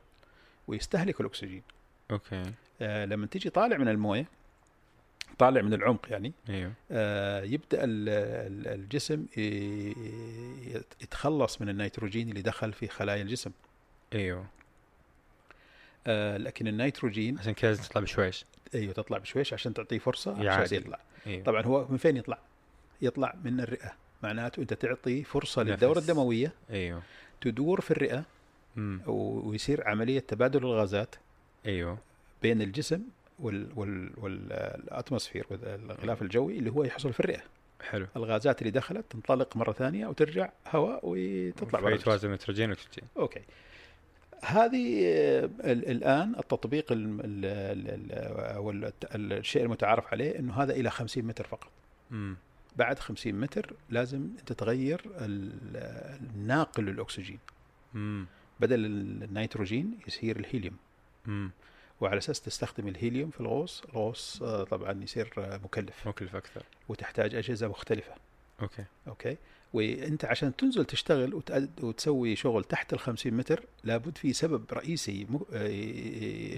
[0.67, 1.63] ويستهلك الأكسجين.
[2.11, 2.43] okay.
[2.81, 4.25] آه، لما تيجي طالع من الموية
[5.39, 6.73] طالع من العمق يعني أيوه.
[6.91, 7.43] آه،
[7.73, 9.25] ال- الجسم
[11.01, 13.51] يتخلص من النيتروجين اللي دخل في خلايا الجسم.
[14.13, 14.45] أيوه.
[16.07, 18.45] آه، لكن النيتروجين عشان كذا تطلع بشويش.
[18.75, 20.77] أيوه تطلع بشويش عشان تعطيه فرصة عشان.
[20.77, 20.99] يطلع.
[21.27, 21.43] أيوه.
[21.43, 22.37] طبعا هو من فين يطلع؟
[23.01, 23.93] يطلع من الرئة.
[24.23, 25.71] معناته أنت تعطي فرصة نفس.
[25.71, 27.01] للدورة الدموية أيوه.
[27.41, 28.23] تدور في الرئة
[29.07, 31.15] و- ويصير عملية تبادل الغازات
[31.65, 31.97] أيوه.
[32.41, 33.01] بين الجسم
[33.39, 37.41] وال وال وال atmosphere الغلاف الجوي اللي هو يحصل في الرئة.
[37.89, 38.07] حلو.
[38.15, 41.97] الغازات اللي دخلت تنطلق مرة ثانية وترجع هواء وتطلع برا الجسم.
[42.03, 43.03] فيتوازن نيتروجين وأكسجين.
[43.17, 43.41] okay.
[44.43, 46.85] هذه آه، ال- الآن التطبيق
[49.15, 51.69] الشيء المتعارف عليه إنه هذا إلى 50 متر فقط.
[52.11, 52.35] امم
[52.75, 55.77] بعد 50 متر لازم انت تغير ال-
[56.35, 57.39] الناقل للاكسجين
[57.95, 58.25] امم
[58.59, 60.75] بدل النيتروجين يصير الهيليوم.
[61.27, 61.51] امم
[62.01, 66.07] وعلى أساس تستخدم الهيليوم في الغوص الغوص آه، طبعا يصير آه، مكلف.
[66.07, 66.63] مكلف أكثر.
[66.89, 68.13] وتحتاج أجهزة مختلفة.
[68.61, 68.83] okay.
[69.07, 69.37] okay؟
[69.73, 75.25] وأنت عشان تنزل تشتغل وتأد وتسوي شغل تحت ال 50 متر لابد في سبب رئيسي
[75.29, 75.39] م...
[75.53, 75.67] آه،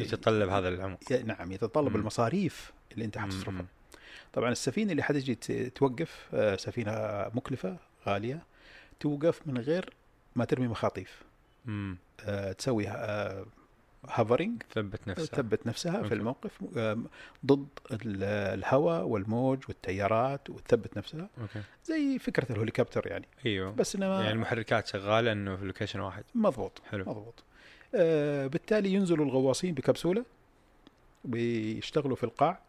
[0.01, 1.11] يتطلب هذا العمق.
[1.11, 1.95] نعم يتطلب مم.
[1.95, 3.23] المصاريف اللي أنت مم.
[3.25, 3.65] حتصرفها
[4.33, 5.35] طبعا السفينة اللي حتجي
[5.69, 6.91] توقف آه، سفينة
[7.33, 8.43] مكلفة غالية
[8.99, 9.93] توقف من غير
[10.35, 11.21] ما ترمي مخاطيف.
[11.67, 12.87] امم آه، تسوي
[14.09, 15.25] hovering ثبت نفسها.
[15.25, 16.07] تثبت نفسها okay.
[16.07, 16.63] في الموقف
[17.45, 18.23] ضد ال-
[18.59, 21.29] الهواء والموج والتيارات وتثبت نفسها.
[21.41, 21.61] okay.
[21.85, 23.27] زي فكرة الهليكوبتر يعني.
[23.45, 23.71] أيوه.
[23.71, 26.23] بس إنما يعني المحركات شغالة إنه في location واحد.
[26.35, 27.03] مضبوط حلو.
[27.07, 27.43] مضبوط.
[27.95, 30.25] آه بالتالي ينزلوا الغواصين بكبسولة
[31.33, 32.59] ويشتغلوا في القاع.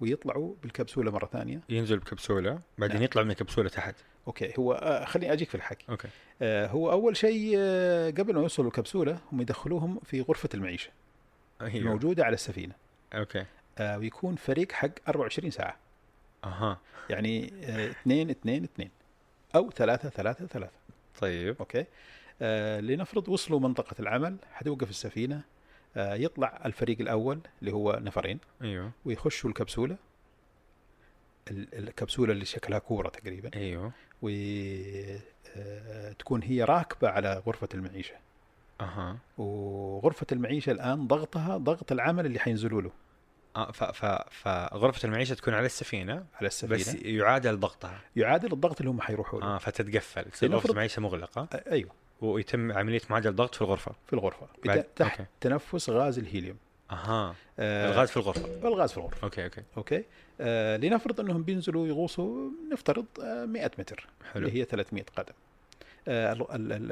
[0.00, 1.60] ويطلعوا بالكبسولة مرة ثانية.
[1.68, 3.04] ينزل بكبسولة بعدين نعم.
[3.04, 3.94] يطلع من الكبسولة تحت.
[4.26, 5.86] okay هو آه خليني أجيك في الحكي.
[5.88, 6.08] okay.
[6.42, 10.90] آه هو أول شيء آه قبل ما يوصلوا الكبسولة هم يدخلوهم في غرفة المعيشة.
[11.60, 11.74] أيوه.
[11.76, 12.74] الموجودة على السفينة.
[13.14, 13.44] okay.
[13.78, 15.76] آه ويكون فريق حق 24 ساعة.
[16.44, 16.78] أها.
[17.10, 18.90] يعني آه، اثنين اثنين اثنين.
[19.54, 20.72] أو ثلاثة ثلاثة ثلاثة.
[21.20, 21.56] طيب.
[21.60, 21.84] okay.
[22.42, 25.36] آه لنفرض وصلوا منطقة العمل حتوقف السفينة.
[25.36, 25.40] آه
[25.96, 28.90] يطلع الفريق الأول اللي هو نفرين أيوه.
[29.04, 29.96] ويخشوا الكبسولة.
[31.50, 33.50] ال- الكبسولة اللي شكلها كورة تقريبا.
[33.56, 33.92] أيوه.
[36.10, 38.14] وتكون هي راكبة على غرفة المعيشة.
[38.80, 39.18] أها.
[39.38, 42.90] وغرفة المعيشة الآن ضغطها ضغط العمل اللي حينزلوا له.
[43.56, 46.74] آه ف ف فغرفه المعيشة تكون على السفينة على السفينة.
[46.78, 48.00] بس يعادل ضغطها.
[48.16, 49.46] يعادل الضغط اللي هم حيروحوا له.
[49.46, 50.24] آه فتتقفل.
[50.30, 51.48] تصير غرفة المعيشة مغلقة.
[51.52, 51.64] آه.
[51.70, 51.90] أيوه.
[52.24, 53.92] ويتم عملية معادله الضغط في الغرفة.
[54.06, 54.46] في الغرفة.
[54.64, 55.30] بعد- تحت okay.
[55.40, 56.56] تنفس غاز الهيليوم.
[56.90, 57.34] أها.
[57.58, 58.68] آه، الغاز في الغرفة.
[58.68, 59.24] الغاز في الغرفة.
[59.24, 59.62] okay okay.
[59.76, 60.04] okay.
[60.40, 64.06] آه لنفرض أنهم بينزلوا يغوصوا نفترض آه 100 متر.
[64.32, 64.46] حلو.
[64.48, 65.32] اللي هي 300 قدم.
[66.08, 66.32] آه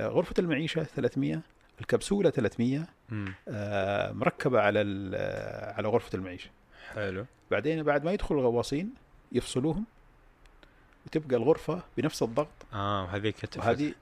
[0.09, 1.40] غرفة المعيشة 300
[1.81, 3.35] الكبسولة 300 مم.
[3.49, 6.51] آه مركبة على آه، على غرفة المعيشة.
[6.95, 7.25] حلو.
[7.51, 8.95] بعدين بعد ما يدخل الغواصين
[9.33, 9.85] يفصلوهم
[11.07, 12.49] وتبقى الغرفة بنفس الضغط.
[12.73, 13.93] آه هذيك وهذه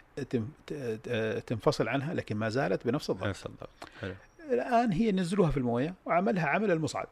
[1.46, 3.28] تنفصل عنها لكن ما زالت بنفس الضغط.
[3.28, 3.68] نفس الضغط
[4.00, 4.14] حلو.
[4.50, 7.06] الآن هي نزلوها في الموية وعملها عمل المصعد.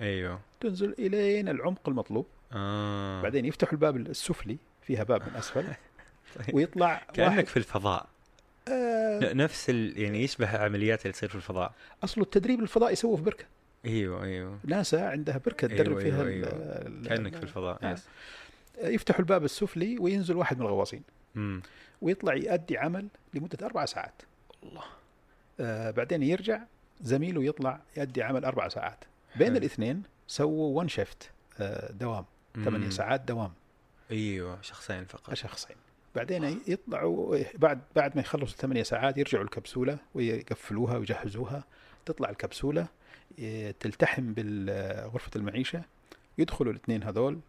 [0.00, 0.40] أيوه.
[0.60, 2.26] تنزل إلين العمق المطلوب.
[2.52, 3.22] آه.
[3.22, 5.64] بعدين يفتحوا الباب السفلي فيها باب من أسفل.
[6.46, 6.54] طيب.
[6.54, 7.46] ويطلع كأنك واحد.
[7.46, 8.06] في الفضاء.
[8.68, 9.32] آه.
[9.32, 10.00] نفس ال...
[10.00, 11.72] يعني يشبه عمليات اللي تصير في الفضاء.
[12.04, 13.44] اصله التدريب الفضائي يسووه في بركة.
[13.84, 14.58] أيوه أيوه.
[14.64, 17.92] ناسا عندها بركة تدرب أيوة، فيها أيوة، ال- كأنك في الفضاء آه.
[17.92, 18.04] يس.
[18.82, 21.02] يفتحوا الباب السفلي وينزل واحد من الغواصين.
[22.00, 24.22] ويطلع يؤدي عمل لمدة أربع ساعات.
[24.62, 24.84] الله.
[25.60, 26.60] آه بعدين يرجع
[27.00, 29.04] زميله يطلع يؤدي عمل أربع ساعات.
[29.36, 29.56] بين.
[29.56, 32.24] الاثنين سووا ون شيفت آه دوام.
[32.54, 32.90] ثمانية.
[32.90, 33.52] ساعات دوام.
[34.10, 35.34] أيوه شخصين فقط.
[35.34, 35.76] شخصين.
[36.14, 41.64] بعدين يطلعوا بعد بعد ما يخلصوا الثمانية ساعات يرجعوا الكبسولة ويقفلوها ويجهزوها.
[42.06, 42.86] تطلع الكبسولة
[43.80, 45.82] تلتحم بغرفة المعيشة.
[46.38, 47.40] يدخلوا الاثنين هذول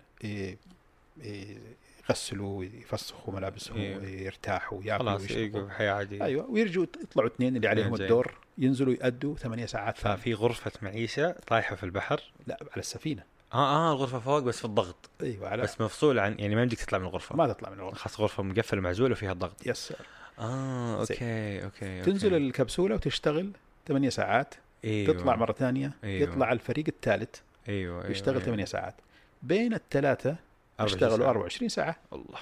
[2.10, 3.98] يغسلوا ويفسخوا ملابسهم إيه.
[3.98, 8.06] ويرتاحوا ويأكلوا خلاص يقف حياة عاديه أيوه ويرجعوا يطلعوا اثنين اللي عليهم زين.
[8.06, 9.98] الدور ينزلوا يأدوا ثمانية ساعات.
[9.98, 14.66] ففي غرفة معيشة طايحة في البحر لا على السفينة آه آه الغرفة فوق بس في
[14.66, 17.80] الضغط أيوه على بس مفصول عن يعني ما يمديك تطلع من الغرفة ما تطلع من
[17.80, 19.94] الغرفة خاص غرفة مقفلة معزوله وفيها الضغط يس
[20.40, 21.18] آه زين.
[21.18, 22.12] okay okay, okay.
[22.12, 23.52] تنزل الكبسولة وتشتغل
[23.88, 24.56] ثمانية ساعات
[24.86, 25.14] أيوة.
[25.14, 26.30] تطلع مرة ثانية أيوة.
[26.30, 27.36] يطلع الفريق الثالث
[27.70, 28.46] أيوه أيوه يشتغل أيوة.
[28.46, 28.96] 8 ساعات
[29.44, 30.38] بين الثلاثة 24
[30.80, 31.30] اشتغلوا ساعة.
[31.30, 31.96] 24 ساعة.
[32.14, 32.40] الله.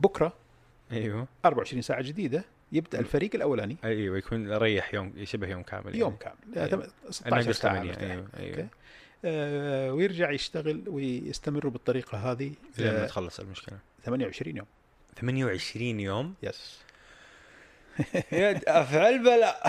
[0.00, 0.32] بكرة
[0.92, 1.26] أيوه.
[1.44, 3.76] 24 ساعة جديدة يبدأ الفريق الأولاني.
[3.84, 6.34] أيوه يكون ريح يوم شبه يوم كامل يوم يعني.
[6.54, 6.86] كامل أيوة.
[6.86, 8.02] تم- 16 ناقص ساعة 8 مرتاح.
[8.10, 8.50] أيوه أيوه.
[8.58, 8.68] okay.
[9.24, 13.78] آه ويرجع يشتغل ويستمروا بالطريقة هذه لين ما آه تخلص المشكلة.
[14.04, 14.66] 28 يوم.
[15.20, 16.78] 28 يوم؟ yes.
[18.32, 19.62] يا أفعل بلا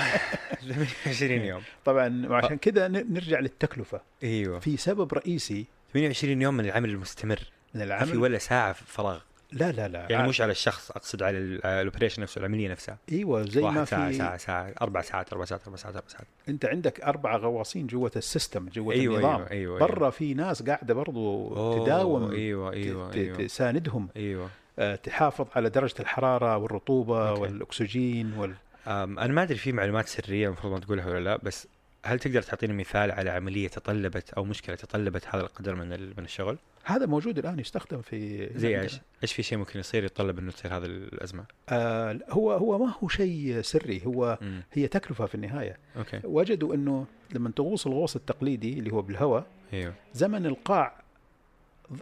[0.62, 1.62] 28 يوم.
[1.86, 4.02] طبعا وعشان كذا نرجع للتكلفة.
[4.24, 4.60] أيوه.
[4.60, 7.40] في سبب رئيسي 28 يوم من العمل المستمر.
[7.74, 9.20] من ما في العمل ولا ساعة فراغ.
[9.52, 10.08] لا لا لا.
[10.10, 12.98] يعني مش على الشخص أقصد على ال- على ال operation نفسه العملية نفسها.
[13.12, 16.28] إيوه زي ما ساعة في ساعة ساعة أربع ساعات أربع ساعات أربع ساعات أربع ساعات.
[16.50, 19.36] أنت عندك اربعه غواصين جوة ال system جوة أيوه النظام.
[19.36, 22.76] أيوه أيوه برا في ناس قاعدة برضو تداوم أيوه ت-
[23.16, 23.38] أيوه.
[23.38, 24.10] تساندهم.
[24.18, 24.50] أيوه.
[24.80, 27.42] آه، تحافظ على درجة الحرارة والرطوبة okay.
[27.42, 28.54] والأكسجين وال...
[28.88, 31.68] أنا ما أدري في معلومات سرية المفروض ما تقولها ولا لا بس
[32.10, 36.58] هل تقدر تعطيني مثال على عملية تطلبت أو مشكلة تطلبت هذا القدر من من الشغل؟
[36.84, 38.84] هذا موجود الآن يستخدم في زي عندنا.
[38.84, 42.94] إيش؟ إيش في شيء ممكن يصير يتطلب إنه تصير هذه الأزمة؟ آه هو هو ما
[43.04, 44.64] هو شيء سري هو مم.
[44.74, 49.94] هي تكلفة في النهاية okay وجدوا إنه لما تغوص الغوص التقليدي اللي هو بالهواء أيوه
[50.14, 51.02] زمن القاع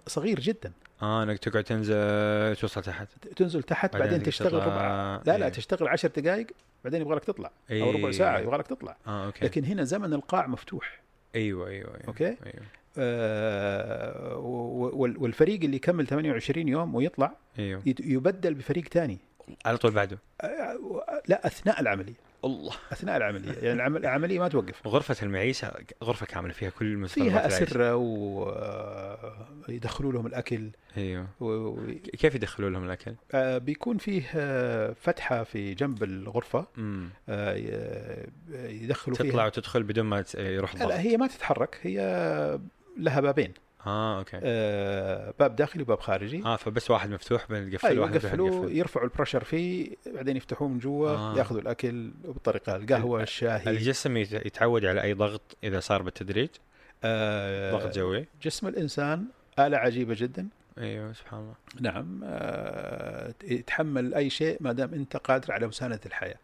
[0.07, 3.07] صغير جدا آه انك تقعد تنزل توصل تحت.
[3.35, 4.65] تنزل تحت بعدين, تقدر تشتغل تطلع.
[4.65, 5.51] ربع لا لا إيه.
[5.51, 6.47] تشتغل عشر دقائق
[6.83, 8.11] بعدين يبغى لك تطلع أو ربع إيه.
[8.11, 8.97] ساعة يبغى لك تطلع.
[9.07, 9.45] آه okay.
[9.45, 10.99] لكن هنا زمن القاع مفتوح.
[11.35, 12.07] أيوه أيوه أيوه.
[12.07, 12.25] okay.
[12.25, 12.63] أيوه.
[12.97, 14.35] آه
[14.97, 19.17] والفريق اللي يكمل 28 يوم ويطلع يت- يبدل بفريق ثاني
[19.65, 20.17] على طول بعده.
[21.27, 22.13] لا أثناء العملية.
[22.45, 22.71] الله.
[22.91, 23.51] أثناء العملية.
[23.53, 24.87] يعني العمل- العملية ما توقف.
[24.87, 25.73] غرفة المعيشة
[26.03, 27.63] غرفة كاملة فيها كل متطلبات فيها.
[27.63, 27.95] أسرة
[29.69, 30.69] ويدخلوا لهم الأكل.
[30.97, 31.27] أيوه.
[31.39, 31.77] و-
[32.19, 36.67] كيف يدخلوا لهم الأكل؟ آه، بيكون فيه آه، فتحة في جنب الغرفة.
[37.29, 37.53] آه،
[38.53, 39.45] يدخلوا تطلع فيها.
[39.45, 41.77] وتدخل بدون ما يروح لا, لا هي ما تتحرك.
[41.81, 41.97] هي
[42.97, 43.53] لها بابين.
[43.87, 44.39] آه okay.
[44.43, 46.43] آه، باب داخلي وباب خارجي.
[46.45, 50.37] آه فبس واحد مفتوح بنقفل أيوه واحد مفتوح يقفلوا نقفل يرفعوا ال pressure فيه بعدين
[50.37, 51.37] يفتحوه من جوا آه.
[51.37, 53.69] ياخذوا الأكل بالطريقة القهوة الشاهي.
[53.71, 56.49] الجسم يت- يتعود على أي ضغط إذا صار بالتدريج؟
[57.03, 58.25] آه، ضغط جوي.
[58.43, 59.25] جسم الإنسان
[59.59, 60.47] آلة عجيبة جدا.
[60.77, 61.53] أيوه سبحان الله.
[61.81, 66.37] نعم آه، يتحمل أي شيء ما دام أنت قادر على مساندة الحياة.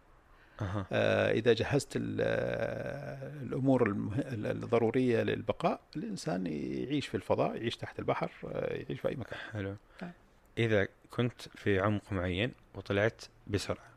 [0.62, 0.86] أها.
[0.92, 8.32] آه، إذا جهزت آه، الأمور المه- الضرورية للبقاء الإنسان يعيش في الفضاء يعيش تحت البحر
[8.46, 9.40] آه، يعيش في أي مكان.
[9.54, 9.76] حلو.
[10.02, 10.12] نعم.
[10.58, 13.88] إذا كنت في عمق معين وطلعت بسرعة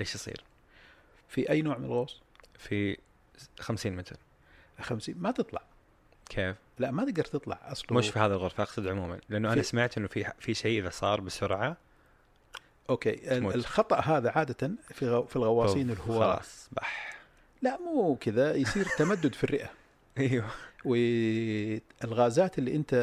[0.00, 0.44] إيش يصير؟
[1.28, 2.22] في أي نوع من الغوص؟
[2.58, 2.96] في
[3.60, 4.16] 50 متر.
[4.80, 5.62] 50 ما تطلع.
[6.28, 7.98] كيف؟ لا ما تقدر تطلع أصله.
[7.98, 11.20] مش في هذا الغرفة أقصد عموما لأنه أنا سمعت إنه في في شيء إذا صار
[11.20, 11.76] بسرعة
[12.90, 13.54] okay ال- تموت.
[13.54, 17.16] الخطأ هذا عادة في غو- في الغواصين بوف، الهواة خلاص بح.
[17.62, 19.70] لا مو كذا يصير تمدد في الرئة.
[20.18, 20.46] أيوه.
[20.84, 22.94] والغازات اللي أنت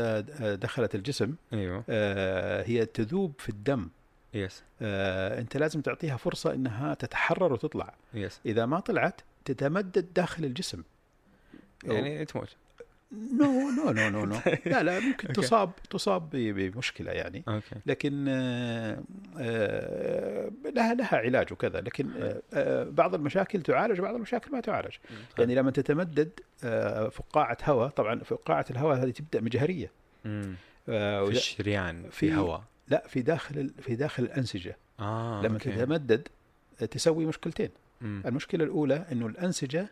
[0.61, 1.83] دخلت الجسم أيوه.
[1.89, 3.89] آه، هي تذوب في الدم.
[4.33, 4.63] yes.
[4.81, 7.93] آه أنت لازم تعطيها فرصة إنها تتحرر وتطلع.
[8.13, 8.39] yes.
[8.45, 10.83] إذا ما طلعت تتمدد داخل الجسم.
[11.83, 12.55] يعني تموت.
[13.13, 15.41] no no no no no لا لا ممكن okay.
[15.41, 17.43] تصاب تصاب بمشكلة يعني.
[17.47, 17.75] okay.
[17.85, 19.03] لكن آه،
[19.39, 21.81] آه، لها لها علاج وكذا.
[21.81, 24.93] لكن آه، آه، بعض المشاكل تعالج وبعض المشاكل ما تعالج.
[25.39, 26.29] يعني لما تتمدد
[26.63, 29.91] آه، فقاعة هواء طبعا فقاعة الهواء هذه تبدأ مجهريه.
[30.89, 32.63] آه، في الشريان في هواء.
[32.87, 34.77] لا في داخل في داخل الأنسجة.
[34.99, 35.71] آه لما okay.
[35.71, 36.27] تتمدد
[36.81, 37.69] آه، تسوي مشكلتين.
[38.01, 38.23] مم.
[38.25, 39.87] المشكلة الأولى إنه الأنسجة آه،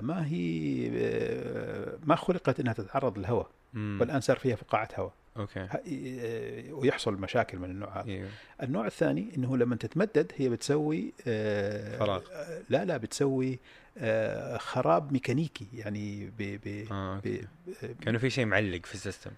[0.00, 3.50] ما هي آه، ما خلقت إنها تتعرض للهواء.
[3.74, 5.60] والآن صار فيها فقاعة هواء okay.
[5.60, 8.08] آه، ويحصل مشاكل من النوع هذا.
[8.08, 8.28] إيوه.
[8.62, 12.22] النوع الثاني إنه لما تتمدد هي بتسوي آه، فراغ.
[12.32, 13.58] آه، لا لا بتسوي
[13.98, 17.42] آه، خراب ميكانيكي يعني ب ب okay.
[17.82, 19.30] ب- كأنه في شيء معلق في ال system.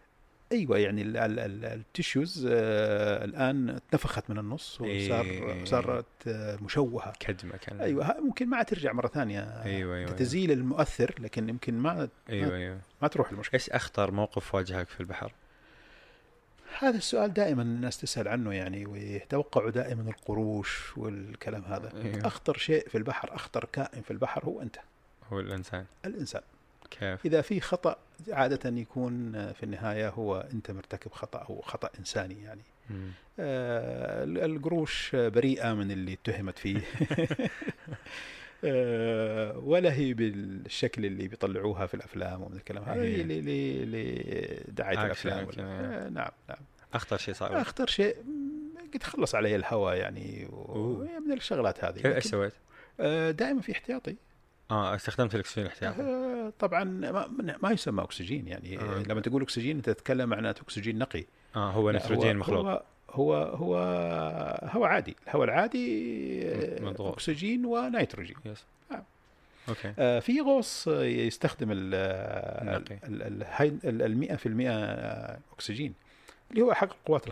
[0.53, 5.65] أيوه يعني ال- ال- ال- ال tissues آه، الآن اتنفخت من النص وصار إيه.
[5.65, 7.13] صارت آه، مشوهة.
[7.21, 7.81] كدمة كان.
[7.81, 9.41] أيوه ممكن ما ترجع مرة ثانية.
[9.41, 12.79] أيوه أيوه تزيل المؤثر لكن يمكن ما أيوه أيوه.
[13.03, 13.61] ما تروح المشكلة.
[13.61, 15.33] إيش أخطر موقف واجهك في البحر؟
[16.79, 21.93] هذا السؤال دائما الناس تسأل عنه يعني ويتوقعوا دائما القروش والكلام هذا.
[22.05, 22.27] أيوه.
[22.27, 24.77] أخطر شيء في البحر أخطر كائن في البحر هو أنت.
[25.33, 25.85] هو الإنسان.
[26.05, 26.43] الإنسان.
[26.91, 27.97] كيف؟ إذا في خطأ
[28.29, 32.63] عادة يكون في النهاية هو أنت مرتكب خطأ أو خطأ إنساني يعني.
[33.39, 36.81] آه، القروش بريئة من اللي اتهمت فيه
[38.65, 43.23] آه، ولا هي بالشكل اللي بيطلعوها في الأفلام ومن الكلام هذا إيه.
[43.85, 46.59] لدعاية الأفلام ولا- آه، نعم نعم
[46.95, 48.17] أخطر شيء صار أخطر شيء
[48.95, 50.57] قد خلص علي الهواء يعني و...
[50.57, 51.19] أوه.
[51.27, 52.53] من الشغلات هذه إيش سويت؟
[53.01, 54.17] آه، دائما في احتياطي
[54.71, 59.03] آه استخدمت الأكسجين الاحتياطي آه، طبعا ما, ما يسمى أكسجين يعني آه.
[59.09, 61.25] لما تقول أكسجين أنت تتكلم معناته أكسجين نقي
[61.57, 63.77] آه هو نيتروجين مخلوط هو هو هو
[64.65, 67.13] هواء عادي الهواء العادي آه، مضغوط.
[67.13, 69.03] أكسجين ونيتروجين yes آه.
[69.69, 71.95] okay آه، في غوص يستخدم ال.
[71.95, 74.03] ال- ال- high- ال-
[76.51, 77.27] اللي هو حق القوات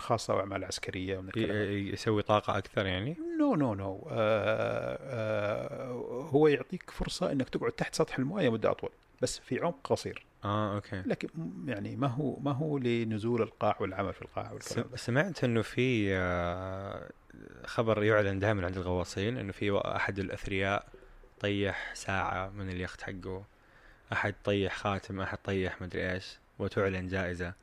[1.19, 1.63] ومن الكلام هذا.
[1.65, 4.09] ي- ي- يسوي طاقة أكثر يعني؟ no no no.
[4.11, 8.91] آه، آه، هو يعطيك فرصة أنك تقعد تحت سطح الموية مدة أطول
[9.23, 10.25] بس في عمق قصير.
[10.45, 11.03] آه okay.
[11.07, 11.29] لكن
[11.67, 14.87] يعني ما هو ما هو لنزول القاع والعمل في القاع والكلام.
[14.95, 17.11] سمعت إنه في آه،
[17.67, 20.87] خبر يعلن دائما عند الغواصين إنه في أحد الأثرياء
[21.41, 23.45] طيح ساعة من اليخت حقه
[24.13, 27.55] أحد طيح خاتم أحد طيح مدري إيش وتعلن جائزة.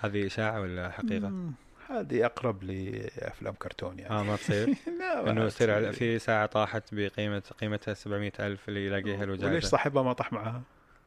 [0.00, 1.52] هذه إشاعة ولا حقيقة؟ مم،
[1.88, 4.14] هذه أقرب لأفلام كرتون يعني.
[4.14, 4.68] آه ما تصير؟
[5.00, 5.92] لا ما إنه يصير.
[5.92, 10.62] في ساعة طاحت بقيمه قيمتها 700 ألف اللي يلاقيها له وليش صاحبها ما طاح معها؟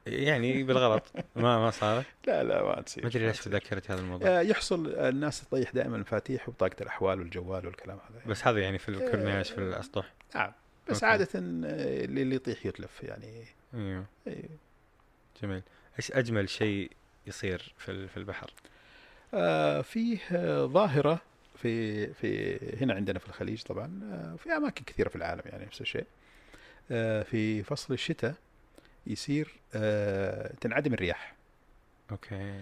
[0.08, 1.04] يعني بالغلط.
[1.36, 3.04] ما ما صارت؟ لا لا ما تصير.
[3.04, 3.40] ما أدري ليش.
[3.40, 4.28] تذكرت هذا الموضوع.
[4.28, 8.90] آه، يحصل الناس تطيح دائما المفاتيح وبطاقة الأحوال والجوال والكلام هذا بس هذا يعني في
[8.90, 10.14] الكورنيش في الأسطح.
[10.36, 10.52] نعم.
[10.90, 13.46] بس آه، اللي اللي يطيح يتلف يعني.
[13.74, 14.06] أيوه.
[14.28, 14.50] إيه.
[15.44, 15.62] جميل.
[16.00, 16.92] إيش أجمل شيء
[17.28, 18.71] يصير في ال- في البحر؟ آه،
[19.82, 21.22] فيه آه، ظاهرة
[21.56, 25.82] في في هنا عندنا في الخليج طبعا آه، في أماكن كثيرة في العالم يعني نفس
[25.82, 26.06] الشيء.
[26.92, 28.36] آه، في فصل الشتاء
[29.08, 29.60] يصير
[30.62, 31.36] تنعدم الرياح.
[32.12, 32.62] أوكي.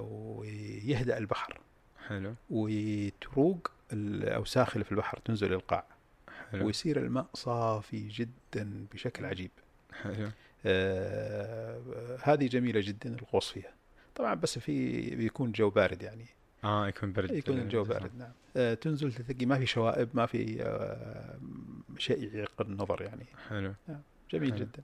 [0.00, 1.60] ويهدأ البحر.
[2.08, 2.34] حلو.
[2.50, 5.84] وتروق الأوساخ اللي في البحر تنزل للقاع
[6.52, 6.66] حلو.
[6.66, 9.50] ويصير الماء صافي جدا بشكل عجيب.
[10.02, 10.30] حلو.
[10.66, 11.80] آه،
[12.22, 13.72] هذه جميلة جدا الغوص فيها.
[14.14, 16.26] طبعا بس في بيكون جو بارد يعني.
[16.64, 18.32] آه يكون برد يكون الجو بارد نعم.
[18.56, 21.38] آه، تنزل تلاقي ما في شوائب ما في آه،
[21.98, 23.26] شيء يعيق النظر يعني.
[23.48, 23.74] حلو.
[24.30, 24.58] جميل حلو.
[24.60, 24.82] جدا.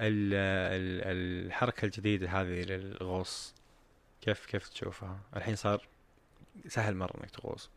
[0.00, 3.54] ال- ال- الحركة الجديدة هذه للغوص
[4.20, 5.86] كيف كيف تشوفها؟ الحين صار
[6.68, 7.70] سهل مرة إنك تغوص.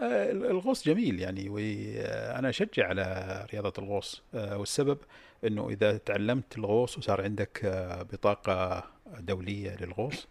[0.00, 4.22] آه، الغوص جميل يعني وأنا أشجع على رياضة الغوص.
[4.34, 4.98] آه، والسبب
[5.44, 8.84] إنه إذا تعلمت الغوص وصار عندك آه، بطاقة
[9.18, 10.26] دولية للغوص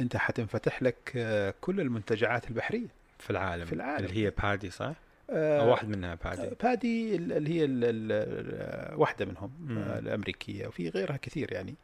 [0.00, 2.86] أنت حتنفتح لك آه، كل المنتجعات البحرية
[3.18, 4.06] في العالم في العالم.
[4.06, 4.92] اللي هي بادي صح؟
[5.30, 9.78] آه، واحد منها بادي بادي ال- اللي هي ال- ال- واحدة منهم مم.
[9.78, 11.74] آه، الأمريكية وفي غيرها كثير يعني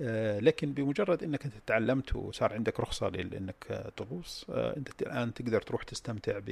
[0.00, 5.02] آه، لكن بمجرد إنك أنت تعلمت وصار عندك رخصة لل- إنك آه، تغوص آه، أنت
[5.02, 6.50] الآن تقدر تروح تستمتع ب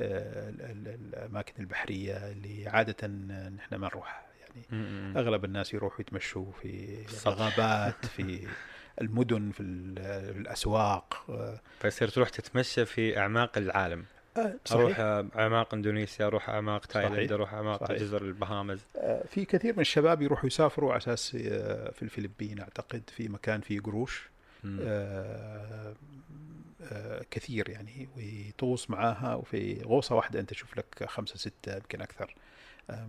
[0.00, 3.06] آه، ال- ال- الأماكن البحرية اللي عادة
[3.56, 4.22] نحن ما نروحها
[4.72, 5.18] يعني.
[5.18, 6.98] أغلب الناس يروحوا يتمشوا في.
[7.26, 8.46] الغابات في
[9.00, 11.26] المدن في ال- في الأسواق
[11.80, 14.04] فيصير تروح تتمشى في أعماق العالم
[14.36, 17.32] آه، أروح صحيح آه، أعماق إندونيسيا أروح أعماق تايلاند.
[17.32, 17.98] أروح أعماق صحيح.
[17.98, 23.02] جزر البهامز آه، في كثير من الشباب يروحوا يسافروا على أساس آه، في الفلبين أعتقد
[23.16, 24.30] في مكان فيه قروش.
[24.80, 25.94] آه،
[26.92, 32.34] آه، كثير يعني وتغوص معاها وفي غوصة واحدة أنت تشوف لك خمسة ستة يمكن أكثر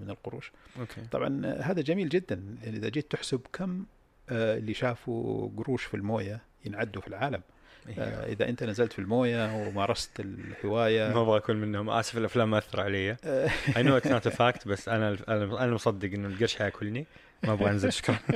[0.02, 0.52] من القروش.
[0.80, 1.02] okay.
[1.12, 2.56] طبعا آه، هذا جميل جدا.
[2.64, 3.86] إذا جيت تحسب كم
[4.30, 7.42] آه، اللي شافوا قروش في الموية ينعدوا في العالم.
[7.98, 11.90] آه، إذا أنت نزلت في الموية ومارست الهوايه ما أبغى أكون منهم.
[11.90, 13.12] آسف الأفلام اثر علي.
[13.24, 17.06] آه، I know it's not fact بس أنا أنا مصدق إنه القرش حيأكلني.
[17.44, 18.20] ما أبغى أنزل شكرا.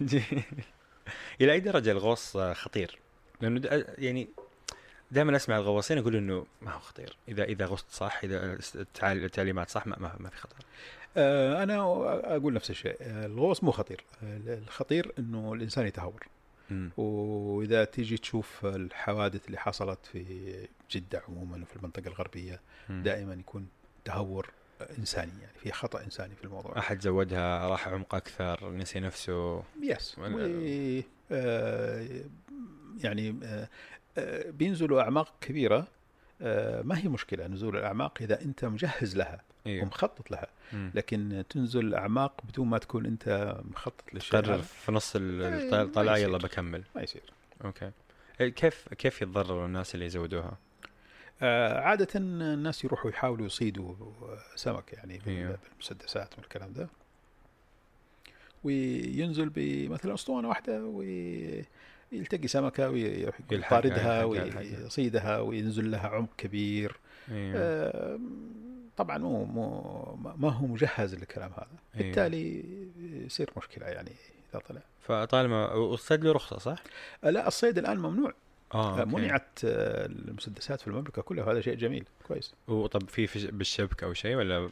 [1.40, 2.98] إلى أي درجة الغوص آه، خطير؟
[3.40, 4.28] لأنه يعني
[5.14, 7.16] دائما أسمع الغواصين يقولوا إنه ما هو خطير.
[7.28, 8.58] اذا إذا غصت صح إذا
[9.04, 10.56] التعليمات صح ما, ما, في خطر.
[11.16, 11.76] آه، أنا
[12.36, 12.96] أقول نفس الشيء.
[13.00, 14.04] آه، الغوص مو خطير.
[14.46, 16.26] الخطير إنه الإنسان يتهور.
[16.96, 20.24] وإذا تيجي تشوف الحوادث اللي حصلت في
[20.90, 22.60] جدة عموما وفي المنطقة الغربية.
[22.88, 23.68] دائما يكون
[24.04, 24.50] تهور
[24.98, 26.78] إنساني يعني في خطأ إنساني في الموضوع.
[26.78, 29.62] أحد زودها راح عمق أكثر نسي نفسه.
[29.82, 31.02] yes ولا- و
[31.32, 32.06] آه،
[32.98, 33.68] يعني آه،
[34.50, 35.86] بينزلوا أعماق كبيرة
[36.42, 40.90] آه، ما هي مشكلة نزول الأعماق إذا أنت مجهز لها أيوه ومخطط لها مم.
[40.94, 45.42] لكن تنزل أعماق بدون ما تكون أنت مخطط للشيء قرر في نص ال-
[45.98, 46.16] إيه،.
[46.16, 47.32] يلا بكمل ما يصير
[47.64, 47.90] okay
[48.40, 50.56] إيه، كيف كيف يتضرر الناس اللي يزودوها؟
[51.42, 53.94] آه، عادة الناس يروحوا يحاولوا يصيدوا
[54.54, 55.58] سمك يعني أيوه.
[55.70, 56.88] بالمسدسات والكلام ده
[58.64, 61.68] وينزل بمثلا أسطوانة واحدة ويلتقي
[62.46, 64.82] سمكة ويروح يلحقها، يطاردها يلحقها، يلحقها.
[64.82, 66.96] ويصيدها وينزل لها عمق كبير.
[67.30, 68.18] أيوه آه،
[68.96, 71.66] طبعا مو مو ما هو مجهز للكلام هذا.
[71.94, 72.06] أيوه.
[72.06, 72.64] بالتالي
[73.26, 74.12] يصير مشكلة يعني
[74.50, 74.80] إذا طلع.
[75.00, 76.82] فطالما والصيد له رخصه صح؟
[77.24, 78.34] آه، لا الصيد الآن ممنوع.
[78.74, 79.10] آه، أوكي.
[79.10, 82.54] منعت آه، المسدسات في المملكة كلها وهذا شيء جميل كويس.
[82.68, 84.70] وطب في بالشبك أو شيء ولا؟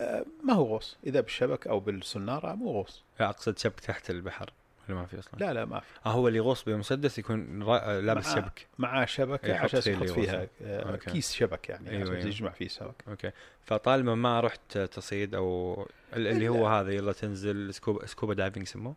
[0.00, 0.96] آه، ما هو غوص.
[1.06, 3.02] إذا بالشبك أو بالسنارة مو غوص.
[3.20, 4.50] أقصد شبك تحت البحر.
[4.88, 5.86] ولا ما في أصلا؟ لا لا ما في.
[6.06, 8.00] آه هو اللي يغوص بمسدس يكون را...
[8.00, 8.66] لابس شبك.
[8.78, 10.96] مع شبكة عشان يحط فيها آه،.
[10.96, 12.26] كيس شبك يعني أيوة، أيوة.
[12.26, 13.04] يجمع فيه سمك.
[13.08, 13.30] okay.
[13.64, 15.74] فطالما ما رحت تصيد أو
[16.16, 18.94] ال- اللي هو هذا يلا تنزل scuba scuba diving يسموه؟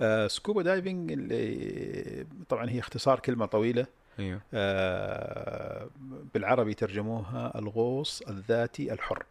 [0.00, 3.86] آه، scuba diving اللي طبعا هي اختصار كلمة طويلة.
[4.18, 4.40] أيوه.
[4.54, 5.88] آه،
[6.34, 9.24] بالعربي ترجموها الغوص الذاتي الحر.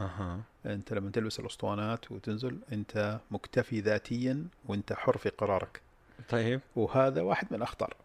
[0.00, 5.80] أها أنت لما تلبس الأسطوانات وتنزل أنت مكتفي ذاتيا وأنت حر في قرارك
[6.28, 7.96] طيب وهذا واحد من الاخطار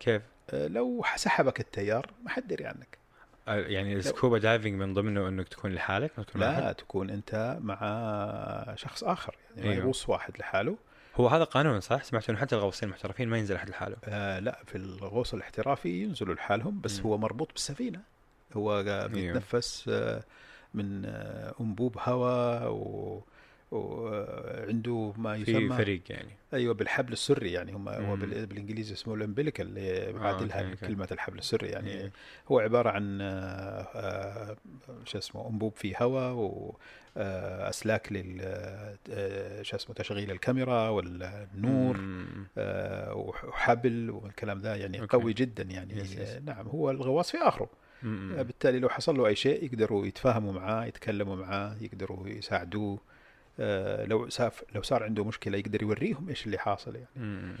[0.00, 2.98] كيف؟ آه، لو سحبك التيار ما حد يدري عنك
[3.48, 7.58] آه، يعني السكوبا دايفنج من ضمنه أنك تكون لحالك ما تكون لا أحد؟ تكون أنت
[7.60, 9.84] مع شخص آخر يعني ما أيوه.
[9.84, 10.76] يغوص واحد لحاله
[11.16, 14.60] هو هذا قانون صح؟ سمعت إنه حتى الغواصين المحترفين ما ينزل أحد لحاله آه لا
[14.66, 17.06] في الغوص الاحترافي ينزلوا لحالهم بس مم.
[17.06, 18.00] هو مربوط بالسفينة
[18.56, 19.06] هو أيوه.
[19.06, 20.22] بيتنفس آه،
[20.74, 23.20] من آه، انبوب هواء و
[23.70, 28.20] وعنده ما في يسمى فريق يعني أيوه بالحبل السري يعني هم هو مم.
[28.22, 30.86] بال- بالإنجليزي اسمه ال umbilical اللي بعادلها okay، okay.
[30.86, 32.12] كلمة الحبل السري يعني إيه.
[32.48, 33.24] هو عبارة عن آه،
[33.94, 34.56] آه،
[35.04, 36.32] شو اسمه انبوب فيه هواء
[37.16, 38.38] واسلاك لل
[39.10, 42.46] آه، شو اسمه تشغيل الكاميرا والنور مم.
[42.58, 45.16] آه، وحبل والكلام ذا يعني okay.
[45.16, 46.28] قوي جدا يعني yes، yes.
[46.28, 47.68] آه، نعم هو الغواص في آخره مم.
[47.70, 47.83] آه،
[48.42, 52.98] بالتالي لو حصل له أي شيء يقدروا يتفاهموا معاه يتكلموا معاه يقدروا يساعدوه.
[53.60, 57.56] آه، لو ساف لو صار عنده مشكلة يقدر يوريهم إيش اللي حاصل يعني.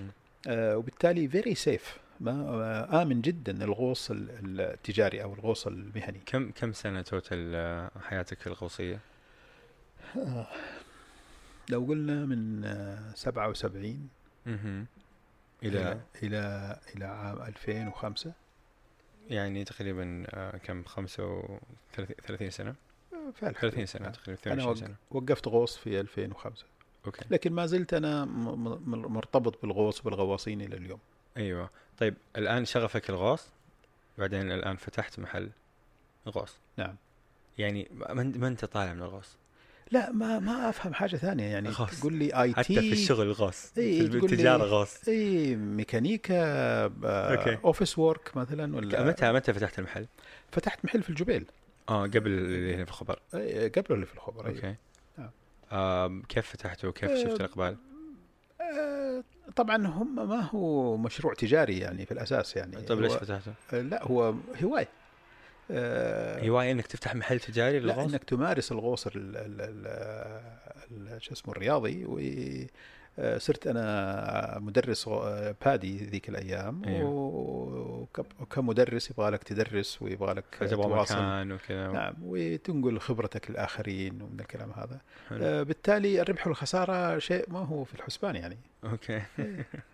[0.48, 6.20] آه، وبالتالي very safe ما آه، آمن جدا الغوص ال- التجاري أو الغوص المهني.
[6.26, 7.56] كم كم سنة total
[8.02, 9.00] حياتك الغوصية؟
[11.70, 14.08] لو قلنا من آه، 77
[14.46, 14.86] مهم.
[15.62, 18.32] إلى؟ إلى إلى إلى عام 2005
[19.28, 22.74] يعني تقريبا آه، كم؟ 35 سنة؟
[23.34, 23.60] في الحدود.
[23.60, 24.94] 30 سنه تقريبا أنا 22 وق- سنة.
[25.10, 26.64] وقفت غوص في 2005
[27.06, 27.24] okay.
[27.30, 30.98] لكن ما زلت م- مرتبط بالغوص وبالغواصين إلى اليوم.
[31.36, 31.70] أيوه.
[31.98, 33.46] طيب الآن شغفك الغوص؟
[34.18, 35.50] بعدين الآن فتحت محل
[36.28, 36.56] غوص.
[36.76, 36.96] نعم.
[37.58, 37.88] يعني
[38.36, 39.36] ما أنت طالع من الغوص؟
[39.90, 42.00] لا ما ما أفهم حاجة ثانية يعني غوص.
[42.00, 46.36] تقول لي IT حتى في الشغل غوص إيه، في التجاره غوص اي ميكانيكا
[47.04, 47.58] okay.
[47.64, 50.06] office work مثلا ولا متى متى فتحت المحل؟
[50.52, 51.46] فتحت محل في الجبيل
[51.88, 54.56] آه قبل اللي هنا في الخبر إيه، قبل اللي في الخبر أيوة.
[54.56, 54.74] okay
[55.18, 55.30] نعم.
[55.72, 57.76] آم كيف فتحته وكيف آه، شفت الإقبال؟
[58.60, 59.22] آه،
[59.56, 64.04] طبعا هم ما هو مشروع تجاري يعني في الأساس يعني طيب ليش فتحته؟ آه، لا
[64.04, 65.03] هو هواية آه،
[65.70, 69.86] هوايه إنك تفتح محل تجاري لا للغوص؟ إنك تمارس الغوص ال ال ال
[71.14, 72.04] ال شو اسمه الرياضي.
[73.18, 76.82] وصرت أنا مدرس غ- بادي ذيك الأيام.
[76.84, 77.10] أيوه.
[77.10, 80.44] وك- وكمدرس يبغى لك تدرس ويبغى لك
[81.14, 81.88] مكان وكذا.
[81.92, 85.00] نعم وتنقل خبرتك للآخرين ومن الكلام هذا.
[85.30, 85.44] حلو.
[85.44, 88.58] آه، بالتالي الربح والخسارة شيء ما هو في الحسبان يعني.
[88.84, 89.16] okay.
[89.16, 89.24] آه،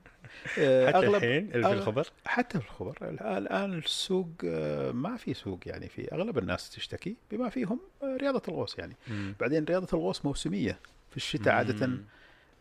[0.55, 0.61] حتى
[0.97, 2.97] أغلب الحين في الخبر حتى في الخبر
[3.39, 8.43] الآن السوق آه، ما في سوق يعني في أغلب الناس تشتكي بما فيهم آه، رياضة
[8.49, 9.35] الغوص يعني مم.
[9.41, 10.79] بعدين رياضة الغوص موسمية
[11.11, 12.05] في الشتاء عادة مم.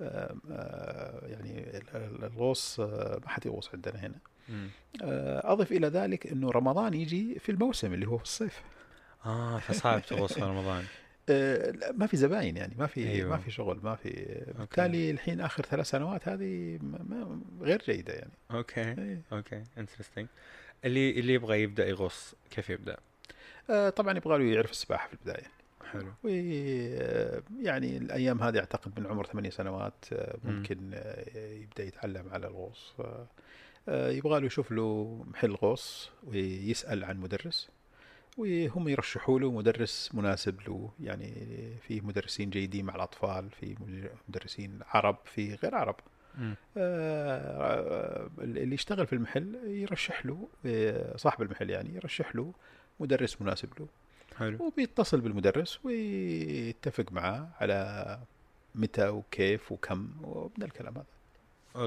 [0.02, 4.16] آه، آه، يعني ال- ال- الغوص آه، ما حد يغوص عندنا هنا
[4.50, 4.68] مم.
[5.04, 8.62] آه، أضف إلى ذلك إنه رمضان يجي في الموسم اللي هو في الصيف
[9.26, 10.86] آه فصعب تغوص في رمضان آه،
[11.94, 13.30] ما في زباين يعني ما في أيوة.
[13.30, 14.10] ما في شغل ما في
[14.58, 18.32] بالتالي الحين آخر ثلاث سنوات هذه ما- غير جيدة يعني.
[18.52, 18.82] okay.
[18.82, 19.22] إيه.
[19.34, 19.64] okay.
[19.78, 20.28] interesting
[20.86, 22.98] اللي اللي يبغى يبدأ يغوص كيف يبدأ؟
[23.70, 25.48] آه، طبعا يبغى له يعرف السباحة في البداية.
[25.92, 26.14] حلو.
[26.24, 30.56] ويعني الأيام هذه أعتقد من عمر ثمانية سنوات آه، مم.
[30.56, 32.94] ممكن آه، يبدأ يتعلم على الغوص.
[33.00, 33.28] آه،
[33.90, 37.70] آه، يبغى له يشوف له محل غوص ويسأل عن مدرس.
[38.40, 41.34] وهم يرشحوا له مدرس مناسب له يعني
[41.88, 43.76] في مدرسين جيدين مع الأطفال في
[44.30, 45.96] مدرسين عرب في غير عرب.
[46.38, 46.56] مم.
[46.78, 52.54] آه، اللي يشتغل في المحل يرشح له آه، صاحب المحل يعني يرشح له
[53.00, 53.88] مدرس مناسب له.
[54.38, 54.66] حلو.
[54.66, 58.20] وبيتصل بالمدرس ويتفق معاه على
[58.76, 61.06] متى وكيف وكم ومن الكلام هذا.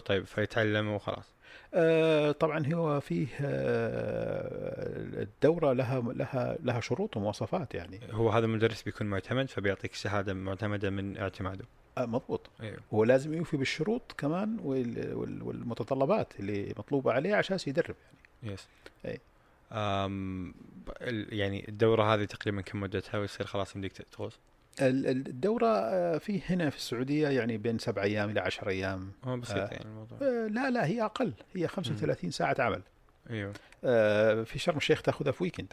[0.04, 1.32] طيب فيتعلم وخلاص.
[1.74, 8.00] آه، طبعا هو فيه آه، الدورة لها لها لها شروط ومواصفات يعني.
[8.10, 11.64] هو هذا المدرس بيكون معتمد فبيعطيك شهادة معتمدة من اعتماده.
[11.98, 12.50] آه، مضبوط.
[12.60, 17.94] أيوه هو لازم يوفي بالشروط كمان وال- وال- والمتطلبات اللي مطلوبة عليه عشان يدرب
[18.42, 18.54] يعني.
[18.54, 18.68] yes.
[21.00, 24.38] ال- يعني الدورة هذه تقريبا كم مدتها ويصير خلاص يمديك تغوص؟
[24.80, 29.12] ال- ال- الدورة آه، فيه هنا في السعودية يعني بين سبع أيام إلى عشر أيام.
[29.26, 29.68] بسيط آه.
[29.68, 30.18] يعني الموضوع.
[30.22, 31.32] آه، لا لا هي أقل.
[31.54, 32.82] هي 35 ساعة عمل.
[33.30, 33.52] أيوه.
[34.44, 35.72] في شرم الشيخ تأخذها في weekend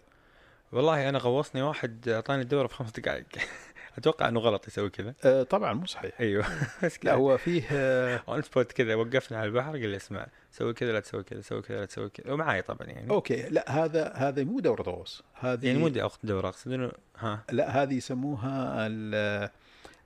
[0.72, 3.26] والله أنا غوصني واحد أعطاني الدورة في خمس دقائق.
[4.00, 5.14] أتوقع إنه غلط يسوي كذا.
[5.24, 6.12] آه، طبعا مو صحيح.
[6.20, 6.46] أيوه.
[6.84, 10.74] بس لا هو فيه آه، on spot كذا وقفنا على البحر قال لي اسمع سوي
[10.74, 12.34] كذا لا تسوي كذا سوي كذا لا تسوي كذا.
[12.34, 13.10] ومعاي طبعا يعني.
[13.10, 13.50] okay.
[13.50, 15.24] لا هذا هذا مو دورة غوص.
[15.34, 15.88] هذه يعني مو
[16.24, 17.44] دورة أقصد إنه ها.
[17.52, 18.88] لا هذه يسموها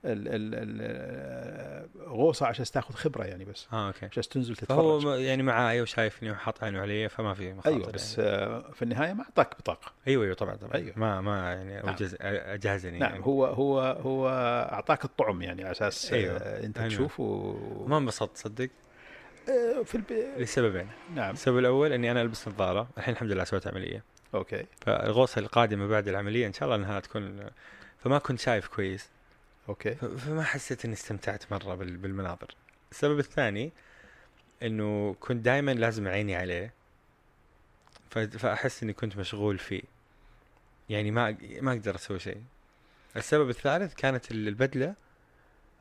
[0.04, 5.06] ال ال ال ال غوصه عشان تاخذ خبرة يعني بس ها okay عشان تنزل تتفرج
[5.06, 8.62] م- يعني معاي وشايفني وحاط عينه علي فما في مخاطر أيوه بس يعني.
[8.74, 10.92] في النهاية ما أعطاك بطاقة أيوه أيوه طبعا طبعا أيوة.
[10.96, 11.96] ما ما يعني نعم.
[12.20, 13.24] اجهزني نعم يعني.
[13.26, 14.28] هو هو هو
[14.72, 16.36] أعطاك الطعم يعني على أساس أيوة.
[16.36, 16.88] آه، أنت أيوة.
[16.90, 17.52] تشوف و...
[17.86, 18.68] ما انبسطت تصدق
[19.48, 20.04] آه، في الب...
[20.38, 24.02] لسببين نعم السبب الأول إني أنا ألبس نظارة الحين الحمد لله سويت عملية
[24.34, 27.46] okay فالغوصة القادمة بعد العملية إن شاء الله إنها تكون
[27.98, 29.08] فما كنت شايف كويس
[29.68, 29.94] okay.
[29.94, 32.54] فما حسيت إني استمتعت مرة بال- بالمناظر.
[32.92, 33.72] السبب الثاني
[34.62, 36.72] إنه كنت دائما لازم عيني عليه
[38.10, 39.82] فأحس إني كنت مشغول فيه.
[40.90, 42.42] يعني ما ما أقدر أسوي شيء.
[43.16, 44.94] السبب الثالث كانت ال- البدلة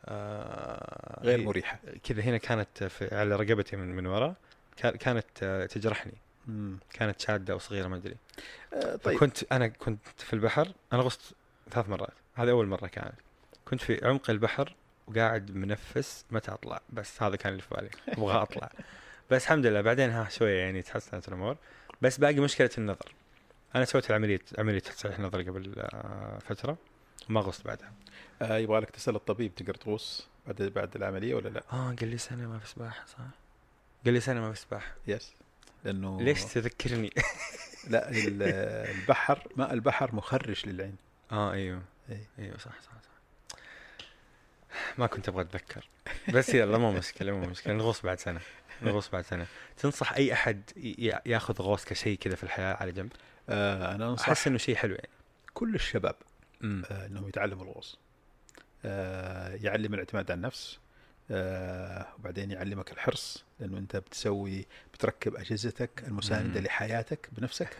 [0.05, 1.79] آه غير مريحة.
[2.03, 4.35] كذا هنا كانت في على رقبتي من من ورا
[4.77, 6.13] كا- كانت آه، تجرحني.
[6.47, 6.77] مم.
[6.93, 8.15] كانت شادة أو صغيرة ما أدري.
[8.73, 9.19] آه، طيب.
[9.19, 11.21] كنت أنا كنت في البحر أنا غصت
[11.71, 12.13] ثلاث مرات.
[12.35, 13.15] هذه أول مرة كانت.
[13.65, 14.75] كنت في عمق البحر
[15.07, 17.89] وقاعد منفس متى اطلع بس هذا كان اللي في بالي.
[18.09, 18.69] أبغى أطلع.
[19.31, 19.81] بس الحمد لله.
[19.81, 21.57] بعدين ها شوية يعني تحسنت الأمور.
[22.01, 23.13] بس باقي مشكلة النظر.
[23.75, 26.77] أنا سويت العملية عملية تصحيح نظر قبل آه، فترة.
[27.29, 27.93] وما غصت بعدها.
[28.41, 32.17] آه، يبغى لك تسأل الطبيب تقدر تغوص بعد بعد العملية ولا لا؟ آه قال لي
[32.17, 33.17] سنة ما في سباحه صح؟
[34.05, 35.33] قال لي سنة ما في سباحه يس
[35.83, 37.09] لأنه ليش تذكرني؟
[37.89, 38.43] لا ال-
[38.95, 40.95] البحر ماء البحر مخرش للعين.
[41.31, 41.81] آه أيوه.
[42.09, 42.27] إيه.
[42.39, 43.12] أيوه صح صح صح.
[44.97, 45.87] ما كنت أبغى أتذكر.
[46.33, 47.73] بس يلا مو مشكلة مو مشكلة.
[47.73, 48.39] نغوص بعد سنة.
[48.81, 49.45] نغوص بعد سنة.
[49.77, 50.61] تنصح أي أحد
[51.25, 53.11] ياخذ غوص كشيء كذا في الحياة على جنب؟
[53.49, 55.09] آه أنا أنصح أحس إنه شيء حلو يعني.
[55.53, 56.15] كل الشباب
[56.63, 57.97] آه إنهم يتعلموا الغوص.
[58.85, 60.79] آه يعلم الاعتماد على النفس.
[61.31, 66.65] آه وبعدين يعلمك الحرص لأنه أنت بتسوي بتركب أجهزتك المساندة مم.
[66.65, 67.77] لحياتك بنفسك.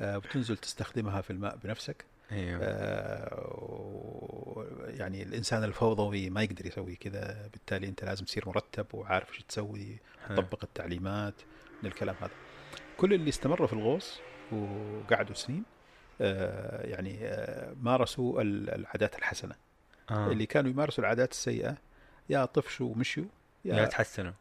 [0.00, 2.04] آه بتنزل تستخدمها في الماء بنفسك.
[2.32, 2.60] أيوه.
[2.62, 4.61] آه
[4.92, 9.98] يعني الإنسان الفوضوي ما يقدر يسوي كذا بالتالي أنت لازم تصير مرتب وعارف إيش تسوي
[10.28, 10.36] حلو.
[10.36, 11.34] طبق التعليمات
[11.82, 12.30] من الكلام هذا
[12.96, 14.20] كل اللي استمروا في الغوص
[14.52, 15.64] وقعدوا سنين
[16.20, 19.54] آه، يعني آه، مارسوا ال- العادات الحسنة
[20.10, 20.32] آه.
[20.32, 21.76] اللي كانوا يمارسوا العادات السيئة
[22.28, 23.24] يا طفشوا ومشوا
[23.64, 24.32] يا يا, تحسنوا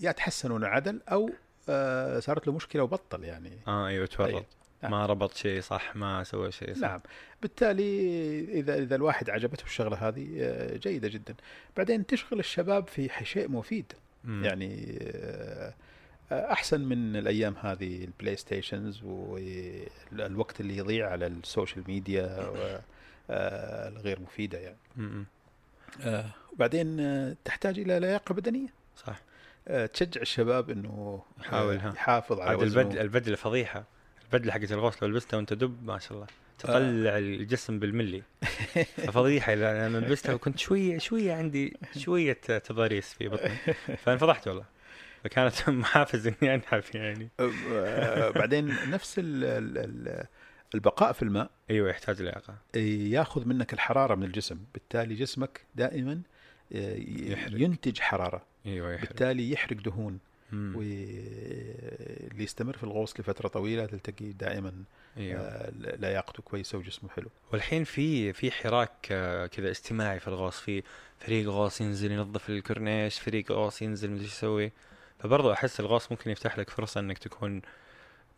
[0.00, 1.30] يا تحسنوا انعدل أو
[1.68, 4.46] آه، صارت له مشكلة وبطل يعني آه أيوه تورط أيوة.
[4.82, 4.92] نعم.
[4.92, 6.80] ما ربط شيء صح ما سوى شيء صح.
[6.80, 7.00] نعم.
[7.42, 11.34] بالتالي إذا إذا الواحد عجبته الشغلة هذه آه، جيدة جدا.
[11.76, 13.92] بعدين تشغل الشباب في شيء مفيد.
[14.24, 14.44] مم.
[14.44, 15.74] يعني آه،
[16.32, 22.52] أحسن من الأيام هذه ال PlayStations والوقت اللي يضيع على ال social media
[23.30, 24.76] آه، الغير مفيدة يعني.
[26.00, 28.68] آه، وبعدين آه، تحتاج إلى لياقة بدنية.
[28.96, 29.20] صح.
[29.68, 31.88] آه، تشجع الشباب إنه يحاول، آه،.
[31.88, 33.84] يحافظ على البدن البدله فضيحة.
[34.32, 36.26] البدله حقت الغوص لو لبستها وانت دب ما شاء الله.
[36.58, 38.22] تقلع الجسم بالملي.
[38.96, 43.56] فضيحه لما لبستها وكنت شوية شوية عندي شوية تضاريس في بطني.
[44.04, 44.64] فانفضحت والله.
[45.24, 47.28] فكانت محافز إني أنحف يعني.
[47.40, 50.26] آه، بعدين نفس ال ال ال
[50.74, 51.50] البقاء في الماء.
[51.70, 52.54] أيوه يحتاج لياقة.
[53.10, 54.58] ياخذ منك الحرارة من الجسم.
[54.74, 56.20] بالتالي جسمك دائما
[56.72, 57.60] آه، يحرق.
[57.60, 58.42] ينتج حرارة.
[58.66, 59.08] أيوه يحرق.
[59.08, 60.18] بالتالي يحرق دهون.
[60.52, 64.72] واللي يستمر في الغوص لفترة طويلة تلتقي دائما
[65.16, 65.40] أيوه.
[65.40, 67.30] آه، لياقته كويسه وجسمه حلو.
[67.52, 70.82] والحين في في حراك آه، كذا اجتماعي في الغوص في
[71.18, 74.72] فريق غوص ينزل ينظف الكورنيش فريق غوص ينزل مدري يسوي.
[75.18, 77.62] فبرضه أحس الغوص ممكن يفتح لك فرصة إنك تكون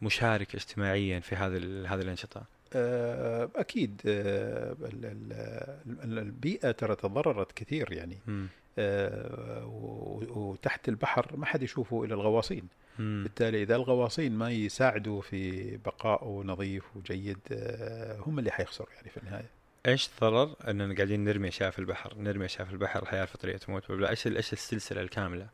[0.03, 1.57] مشارك اجتماعيا في هذه
[1.95, 2.45] هذه الأنشطة.
[2.75, 5.33] آه، أكيد ال- ال-
[6.05, 8.19] ال- البيئة ترى تضررت كثير يعني.
[8.27, 8.47] مم.
[8.79, 9.65] آه،
[10.37, 12.69] وتحت البحر ما حد يشوفه إلا الغواصين.
[12.99, 13.23] مم.
[13.23, 19.17] بالتالي إذا الغواصين ما يساعدوا في بقائه نظيف وجيد آه، هم اللي حيخسروا يعني في
[19.17, 19.51] النهاية.
[19.87, 23.91] إيش الضرر؟ إننا قاعدين نرمي أشياء في البحر نرمي أشياء في البحر الحياة الفطرية تموت.
[23.91, 25.47] ولا إيش إيش السلسلة الكاملة؟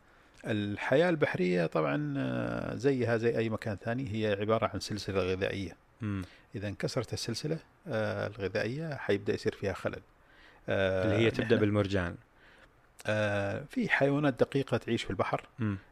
[0.46, 5.76] الحياة البحرية طبعا آه، زيها زي أي مكان ثاني هي عبارة عن سلسلة غذائية.
[6.00, 6.22] مم.
[6.54, 10.00] إذا انكسرت السلسلة الغذائية حيبدأ يصير فيها خلل.
[10.68, 12.16] اللي هي تبدأ بالمرجان.
[13.06, 15.48] آه، في حيوانات دقيقة تعيش في البحر.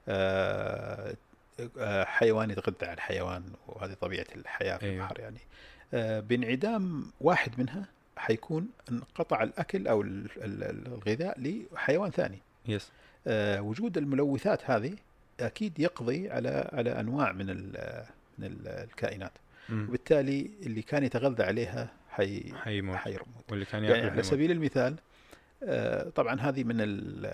[0.09, 1.15] آه،
[1.79, 4.95] آه، حيوان يتغذى على الحيوان وهذه طبيعة الحياة في أيوه.
[5.05, 5.39] البحر يعني
[5.95, 7.85] آه، بانعدام واحد منها
[8.17, 11.41] حيكون انقطع الأكل أو ال- ال- الغذاء
[11.73, 12.91] لحيوان ثاني يس
[13.27, 14.95] آه، وجود الملوثات هذه
[15.41, 17.47] أكيد يقضي على على أنواع من
[18.39, 19.33] من ال- الكائنات
[19.69, 19.87] مم.
[19.89, 24.23] وبالتالي اللي كان يتغذى عليها حي حيموت حيرمط واللي كان يعني على.
[24.23, 24.97] سبيل المثال
[26.15, 27.27] طبعا هذه من ال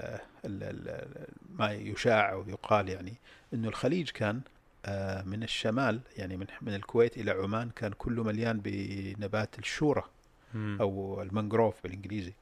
[0.45, 1.27] ال ال
[1.59, 3.15] ما يشاع ويقال يعني
[3.55, 4.41] إنه الخليج كان
[4.87, 10.09] آه، من الشمال يعني من من الكويت إلى عمان كان كله مليان بنبات الشوره
[10.55, 10.79] مم.
[10.81, 12.33] أو المانجروف بالإنجليزي.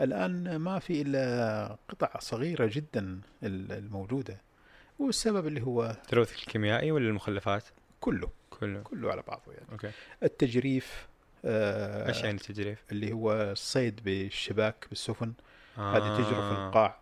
[0.00, 4.40] الآن ما في إلا قطع صغيرة جدا ال- الموجودة.
[4.98, 7.64] والسبب اللي هو التلوث الكيميائي ولا المخلفات؟
[8.00, 8.80] كله كله.
[8.80, 9.66] كله على بعضه يعني.
[9.72, 9.90] okay.
[10.22, 11.09] التجريف آه،
[11.44, 15.32] إيش يعني التجريف اللي هو الصيد بالشباك بالسفن
[15.76, 16.68] هذه تجري في آه.
[16.68, 17.00] القاع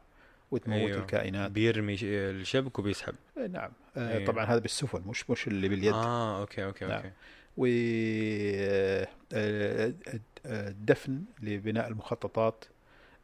[0.51, 0.99] وتموت أيوه.
[1.01, 4.27] الكائنات بيرمي الشبك وبيسحب آه، نعم آه، أيوه.
[4.27, 6.97] طبعا هذا بالسفن مش مش اللي باليد آه okay okay نعم.
[6.97, 7.13] okay
[10.45, 12.65] والدفن لبناء المخططات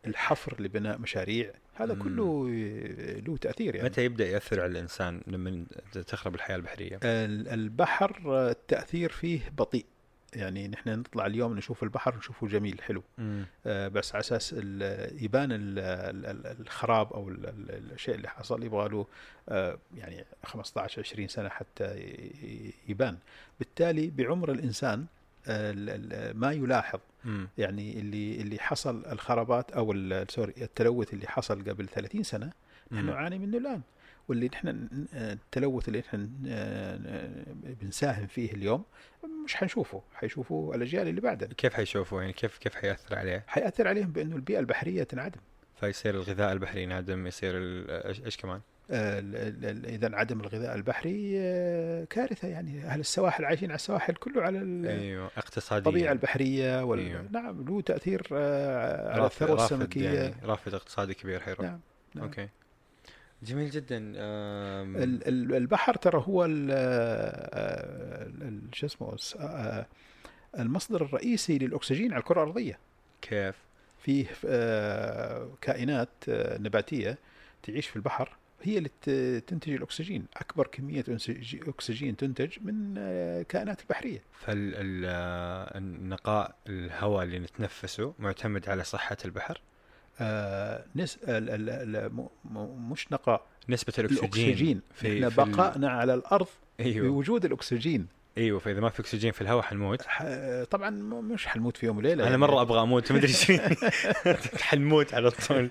[0.06, 1.94] الحفر لبناء مشاريع هذا.
[1.94, 5.64] كله آه، له تأثير يعني متى يبدأ يأثر على الإنسان لما
[6.06, 9.86] تخرب الحياة البحرية؟ ال- البحر آه، التاثير فيه بطيء
[10.36, 13.02] يعني نحن نطلع اليوم نشوف البحر نشوفه جميل حلو.
[13.66, 14.52] آه، بس على أساس
[15.22, 19.06] يبان ال- ال- ال- الخراب أو ال- ال- الشيء اللي حصل يبغى له
[19.48, 22.14] آه، يعني 15 20 سنة حتى
[22.88, 23.16] يبان
[23.58, 25.06] بالتالي بعمر الإنسان
[25.46, 27.48] آه، ما يلاحظ مم.
[27.58, 29.94] يعني اللي اللي حصل الخرابات أو
[30.30, 32.52] سوري التلوث اللي حصل قبل 30 سنة
[32.92, 33.06] نحن.
[33.06, 33.80] نعاني منه الآن
[34.28, 36.98] واللي نحن التلوث اللي نحن آه،
[37.82, 38.84] بنساهم فيه اليوم
[39.44, 40.02] مش حنشوفه.
[40.14, 41.54] حيشوفه الأجيال اللي بعدنا.
[41.54, 45.40] كيف حيشوفوا؟ يعني كيف كيف حيأثر عليه؟ حيأثر عليهم بأنه البيئة البحرية تنعدم.
[45.80, 47.54] فيصير الغذاء البحري ينعدم يصير
[48.26, 48.60] إيش كمان؟
[48.90, 49.18] آه،
[49.88, 52.84] إذا انعدم الغذاء البحري آه، كارثة يعني.
[52.84, 54.58] أهل السواحل عايشين على السواحل كله على
[54.90, 55.78] أيوه اقتصاديا.
[55.78, 56.98] الطبيعة البحرية وال...
[56.98, 57.28] أيوه.
[57.30, 60.10] نعم له تأثير آه، على الثروة السمكية.
[60.10, 61.66] يعني رافد اقتصادي كبير حيروح.
[61.66, 61.80] نعم
[62.14, 62.24] نعم.
[62.24, 62.48] أوكي.
[63.44, 63.96] جميل جدا
[65.56, 68.30] البحر ترى هو آه،
[68.72, 69.86] شو اسمه الس- آه،
[70.58, 72.78] المصدر الرئيسي للأكسجين على الكرة الأرضية.
[73.22, 73.54] كيف؟
[73.98, 77.18] فيه آه، كائنات آه، نباتية
[77.62, 78.90] تعيش في البحر هي اللي
[79.40, 80.26] تنتج الأكسجين.
[80.36, 81.04] أكبر كمية
[81.68, 84.22] أكسجين تنتج من آه، الكائنات البحرية.
[84.40, 89.60] فالنقاء الهواء اللي نتنفسه معتمد على صحة البحر؟
[90.20, 94.80] آه، نس ال- ال- ال- م- م- مش نقاء نسبة الأكسجين الأكسجين.
[94.94, 96.46] في, في ال- بقائنا على الأرض
[96.80, 97.08] أيوه.
[97.08, 98.06] بوجود الأكسجين.
[98.38, 100.02] إيوه فإذا ما في أكسجين في الهواء حنموت
[100.70, 102.36] طبعا مش حنموت في يوم وليلة أنا يعني.
[102.38, 103.32] مرة أبغى أموت ما أدري.
[104.68, 105.70] حنموت على طول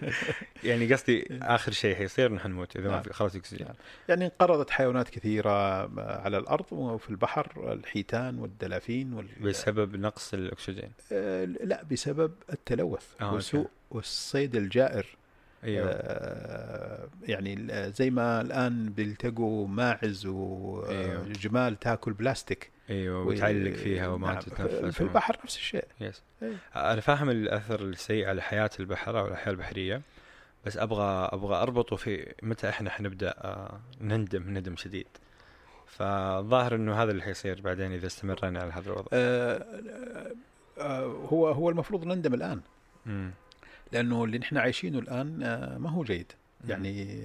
[0.63, 3.01] يعني قصدي آخر شيء حيصير إنه حنموت إذا ما نعم.
[3.01, 3.75] في خلاص أكسجين نعم.
[4.09, 5.51] يعني انقرضت حيوانات كثيرة
[5.99, 9.27] على الأرض وفي البحر الحيتان والدلافين وال...
[9.41, 13.33] بسبب نقص الأكسجين آه، لا بسبب التلوث آه،.
[13.33, 15.05] وسوء والصيد الجائر
[15.63, 15.89] أيوه.
[15.89, 20.25] آه، يعني زي ما الآن بيلتقوا ماعز.
[20.25, 22.71] وجمال تاكل بلاستيك.
[22.89, 25.85] أيوه وتعلق فيها وما نعم، تتنفس في البحر نفس الشيء.
[26.01, 26.55] يس أيوه.
[26.75, 30.01] أنا فاهم الأثر السيء على حياة البحر أو الحياة البحرية
[30.65, 35.07] بس أبغى أبغى أربطه في متى إحنا حنبدأ آه، نندم ندم شديد.
[35.87, 39.07] فالظاهر إنه هذا اللي حيصير بعدين إذا استمرنا على هذا الوضع.
[39.13, 39.65] آه
[40.77, 42.61] آه هو هو المفروض نندم الآن.
[43.05, 43.31] مم.
[43.93, 46.31] لأنه اللي نحن عايشينه الآن آه ما هو جيد.
[46.67, 47.19] يعني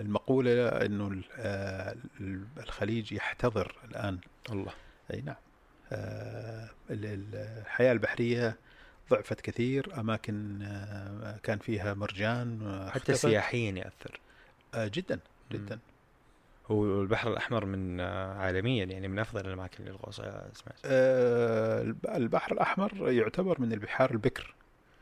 [0.00, 1.96] المقولة إنه آه،
[2.58, 4.18] الخليج يحتضر الآن.
[4.52, 4.72] الله.
[5.14, 5.36] أي نعم.
[5.92, 8.56] آه، ال- ال- الحياة البحرية
[9.10, 13.14] ضعفت كثير أماكن آه، كان فيها مرجان آه، حتى.
[13.14, 14.20] سياحيا يأثر.
[14.74, 15.20] آه، جدا
[15.52, 15.78] جدا.
[16.70, 22.06] هو البحر الأحمر من آه، عالميا يعني من أفضل الأماكن للغوص آه، سمعت آه، الب-
[22.06, 24.54] البحر الأحمر يعتبر من البحار البكر.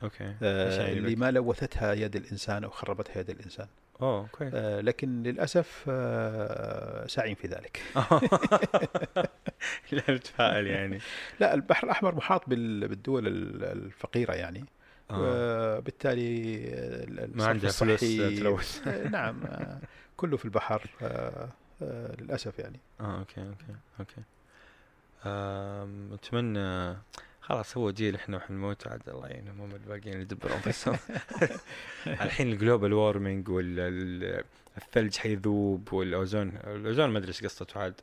[0.02, 3.66] أوكي آه، اللي؟ ما لوثتها يد الإنسان أو خربتها يد الإنسان.
[4.02, 4.54] أوه كويس.
[4.54, 7.82] آه، لكن للأسف آه، ساعين في ذلك.
[9.92, 10.98] لا نتفائل يعني.
[11.40, 14.64] لا البحر الأحمر محاط بال- بالدول ال- الفقيرة يعني.
[15.10, 15.76] آه.
[15.78, 16.56] وبالتالي
[17.08, 18.00] ما الصرف عنده فلوس
[18.38, 18.82] تلوث.
[18.88, 19.78] آه، نعم آه،
[20.16, 21.48] كله في البحر آه،
[21.82, 22.80] آه، للأسف يعني.
[23.00, 24.22] آه okay okay okay.
[26.14, 26.96] أتمنى
[27.48, 30.98] خلاص هو جيل إحنا وحنموت عاد الله يعينهم هم الباقيين اللي يدبروا انفسهم
[32.06, 38.00] الحين ال global warming والثلج حيذوب والأوزون الأوزون ما أدري إيش قصته عاد.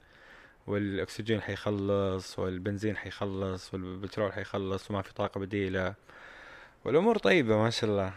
[0.68, 5.94] والأكسجين حيخلص والبنزين حيخلص والبترول حيخلص وما في طاقة بديلة.
[6.86, 8.14] والأمور طيبة ما شاء الله.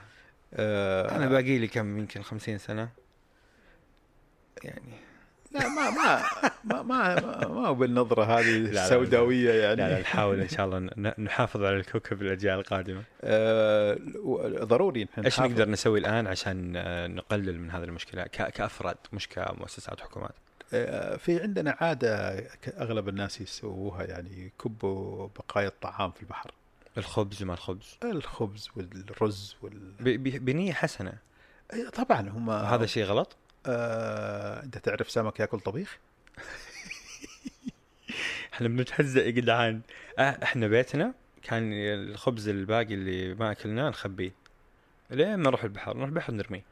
[0.54, 2.88] آه، أنا باقي لي كم؟ يمكن خمسين سنة.
[4.64, 5.07] يعني
[5.52, 6.22] لا ما ما
[6.64, 7.14] ما ما,
[7.48, 8.56] ما هو بالنظرة هذه.
[8.56, 9.76] السوداوية يعني.
[9.76, 13.02] لا لا نحاول إن شاء الله نحافظ على الكوكب الأجيال القادمة.
[13.22, 13.98] آه،
[14.64, 15.40] ضروري نحن إيش.
[15.40, 20.34] نقدر نسوي الآن عشان آه، نقلل من هذه المشكلة؟ كأفراد مش كمؤسسات حكومات
[20.72, 26.50] آه، في عندنا عادة ك- أغلب الناس يسووها يعني يكبوا بقايا الطعام في البحر.
[26.98, 27.98] الخبز وما الخبز.
[28.04, 31.12] الخبز والرز وال ب- ب- بنية حسنة.
[31.72, 33.36] أي طبعا هم هذا شيء غلط؟
[33.66, 35.98] آه، انت تعرف سمك ياكل طبيخ؟
[38.54, 39.80] إحنا بنتهزأ يا جدعان.
[40.18, 44.32] آه، إحنا بيتنا كان الخبز الباقي اللي ما أكلناه نخبيه.
[45.10, 46.62] لين ما نروح البحر؟ نروح البحر نرميه.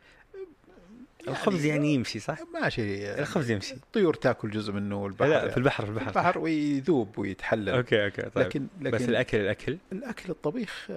[1.28, 3.12] الخبز يعني يمشي صح؟ ماشي.
[3.20, 3.74] الخبز يمشي.
[3.74, 7.68] الطيور تاكل جزء منه والبحر لا في البحر في البحر, البحر ويذوب ويتحلل.
[7.68, 8.46] okay okay طيب.
[8.46, 10.94] لكن لكن بس الأكل الأكل؟ الأكل الطبيخ آه،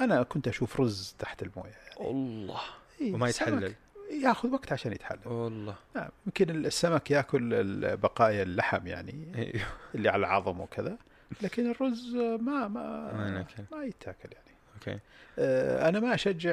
[0.00, 2.60] أنا كنت أشوف رز تحت الموية الله.
[3.00, 3.74] إيه، وما يتحلل.
[4.22, 5.18] ياخذ وقت عشان يتحلل.
[5.28, 5.74] والله.
[5.96, 9.66] نعم يمكن السمك ياكل بقايا اللحم يعني أيوه.
[9.94, 10.96] اللي على العظم وكذا
[11.42, 13.46] لكن الرز ما ما ما.
[13.72, 14.56] ما يتاكل يعني.
[14.74, 14.98] okay.
[15.38, 16.52] آه، أنا ما أشجع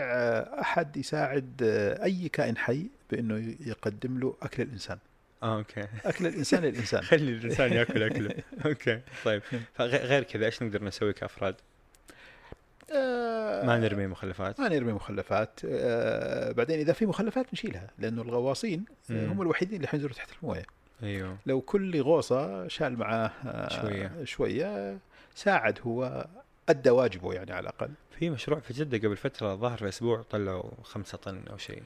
[0.61, 4.97] أحد يساعد آه، أي كائن حي بأنه يقدم له أكل الإنسان.
[5.43, 5.85] آه okay.
[6.05, 7.01] أكل الإنسان للإنسان.
[7.11, 8.33] خلي الإنسان ياكل أكله.
[8.65, 9.01] okay.
[9.25, 9.41] طيب.
[9.73, 11.55] فغ- غير كذا إيش نقدر نسوي كأفراد؟
[12.93, 14.59] آه، ما نرمي مخلفات.
[14.59, 15.59] ما نرمي مخلفات.
[15.65, 19.29] آه، بعدين إذا في مخلفات نشيلها لأنه الغواصين مم.
[19.31, 20.65] هم الوحيدين اللي حينزلوا تحت الموية.
[21.03, 21.37] أيوه.
[21.45, 24.11] لو كل غوصة شال معاه آه، شوية.
[24.23, 24.97] شوية
[25.35, 26.25] ساعد هو
[26.69, 27.89] أدى واجبه يعني على الأقل.
[28.19, 31.83] في مشروع في جدة قبل فترة ظهر في أسبوع طلعوا خمسة طن أو شيء.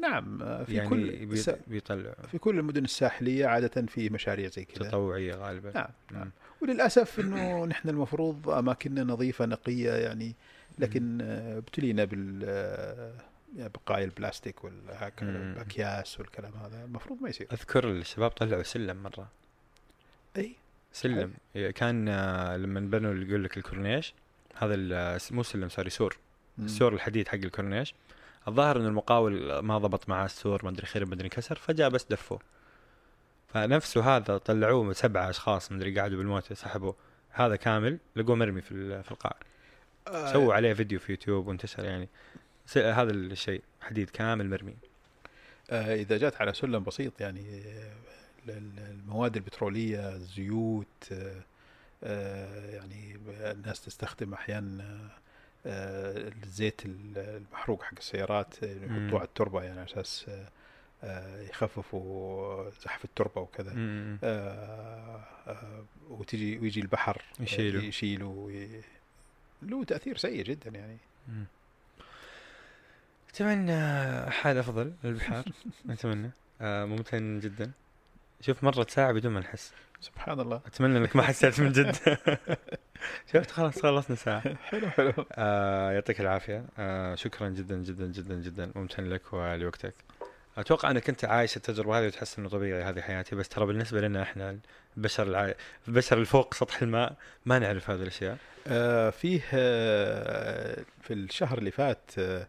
[0.00, 4.48] نعم آه، في يعني كل بي- س- بيطلعوا في كل المدن الساحلية عادة في مشاريع
[4.48, 4.88] زي كذا.
[4.88, 5.72] تطوعية غالبا.
[5.74, 6.18] نعم مم.
[6.18, 6.30] نعم.
[6.62, 10.34] وللأسف إنه نحن المفروض أماكننا نظيفة نقية يعني
[10.78, 13.12] لكن آه، ابتلينا بال آه،
[13.68, 14.64] بقايا البلاستيك.
[14.64, 16.84] والأكياس والكلام هذا.
[16.84, 17.46] المفروض ما يصير.
[17.52, 19.28] أذكر الشباب طلعوا سلم مرة.
[20.36, 20.52] أي؟
[20.92, 21.32] سلم.
[21.74, 24.14] كان آه، لما بنوا يقول لك الكورنيش
[24.56, 26.16] هذا مو سلم سوري سور.
[26.58, 27.94] السور الحديد حق الكورنيش.
[28.48, 32.04] الظاهر إن المقاول ما ضبط معاه السور ما أدري خرب ما أدري انكسر فجاء بس
[32.10, 32.38] دفوه.
[33.48, 36.92] فنفسه هذا طلعوه سبعة أشخاص ما أدري قعدوا بالموت سحبوا
[37.30, 39.36] هذا كامل لقوه مرمي في في القاع.
[40.08, 42.08] آه، سووا عليه فيديو في يوتيوب وانتشر يعني.
[42.76, 44.76] هذا الشيء حديد كامل مرمي.
[45.70, 47.92] آه، إذا جات على سلم بسيط يعني آه،
[48.48, 51.42] ال- ال- المواد البترولية الزيوت آه،
[52.04, 55.10] آه، يعني الناس تستخدم أحيانا
[55.66, 58.66] الزيت ال- المحروق حق السيارات آه،.
[58.84, 60.48] يحطوه على التربة يعني على أساس آه،
[61.04, 63.72] آه، يخففوا زحف التربة وكذا.
[63.76, 67.82] آه، آه، وتجي ويجي البحر آه، يشيله.
[67.84, 68.50] يشيله
[69.62, 70.96] له تأثير سيء جدا يعني.
[73.30, 75.44] أتمنى حال أفضل للبحار
[75.90, 77.72] أتمنى آه ممتن جدا
[78.40, 79.72] شوف مرت ساعة بدون ما نحس.
[80.00, 80.60] سبحان الله.
[80.66, 81.96] أتمنى إنك ما حسيت من جد.
[83.32, 84.54] شفت خلاص خلصنا ساعة.
[84.54, 85.12] حلو حلو.
[85.32, 86.64] آه يعطيك العافية.
[86.78, 88.72] آه شكرا جدا جدا جدا جدا.
[88.74, 89.94] ممتن لك ولوقتك.
[90.58, 94.22] أتوقع أنك أنت عايش التجربة هذه وتحس إنه طبيعي هذه حياتي بس ترى بالنسبة لنا
[94.22, 94.58] إحنا
[94.96, 95.54] البشر الع...
[95.88, 97.16] البشر اللي فوق سطح الماء
[97.46, 98.38] ما نعرف هذه الأشياء.
[98.66, 102.48] آه، فيه آه، في الشهر اللي فات آه،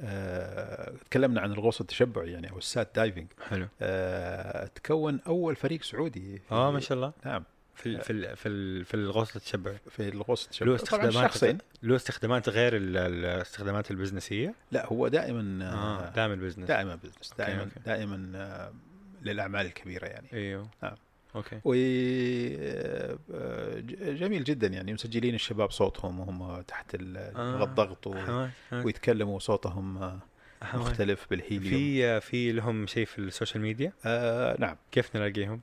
[0.00, 3.68] آه، تكلمنا عن الغوص التشبعي يعني أو ال sat diving حلو.
[3.82, 7.12] آه، تكون أول فريق سعودي آه ما شاء الله.
[7.24, 7.44] نعم.
[7.74, 9.78] في في في في الغوص التشبعي.
[9.90, 14.86] في الغوص له التشبعي طبعا استخدامات شخصين له استخدامات غير ال- ال- الاستخدامات البزنسية؟ لا
[14.86, 17.80] هو دائما آه آه دائما ال business دائما business دائما okay.
[17.86, 18.72] دائما آه،
[19.22, 20.26] للأعمال الكبيرة يعني.
[20.32, 20.68] أيوه.
[20.82, 20.94] نعم.
[21.36, 21.60] okay
[24.04, 27.64] وجميل جدا يعني مسجلين الشباب صوتهم وهم تحت آه.
[27.64, 28.50] الضغط حماس.
[28.72, 30.18] ويتكلموا صوتهم آه،.
[30.74, 35.60] مختلف بالهيليوم في في لهم شيء في ال social media آه نعم كيف نلاقيهم؟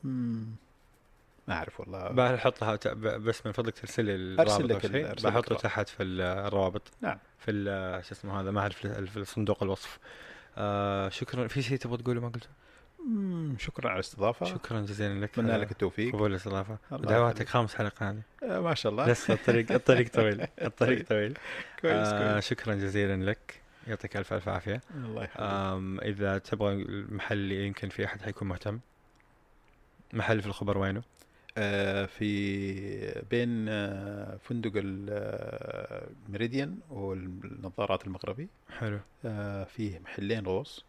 [1.47, 5.55] ما أعرف والله بحطها بس من فضلك ترسل لي الرابط أرسل لك بحطه.
[5.55, 7.17] تحت في ال- الروابط نعم.
[7.39, 7.51] في
[8.07, 9.99] شو اسمه هذا ما أعرف في صندوق الوصف
[10.57, 12.49] آه شكرا في شيء تبغى تقوله ما قلته
[13.58, 14.45] شكرا على الاستضافة.
[14.45, 15.30] شكرا جزيلا لك.
[15.39, 16.14] اتمنى لك التوفيق.
[16.14, 16.78] قبول الاستضافة.
[16.91, 17.47] يخليك.
[17.49, 18.22] خامس حلقة هذه.
[18.43, 19.08] آه ما شاء الله.
[19.12, 20.41] لسه الطريق الطريق طويل.
[20.62, 21.08] الطريق طيب.
[21.08, 21.38] طويل.
[21.82, 23.62] كويس آه كويس شكرا جزيلا لك.
[23.88, 24.82] يعطيك ألف ألف عافية.
[24.95, 28.80] الله آم إذا تبغى المحل يمكن في أحد حيكون مهتم.
[30.14, 31.02] محل في الخبر وينه؟
[31.58, 38.47] آه في بين آه فندق ال- آه، الميريديان والنظارات المغربي.
[38.80, 38.99] حلو.
[39.26, 40.86] آه فيه محلين غوص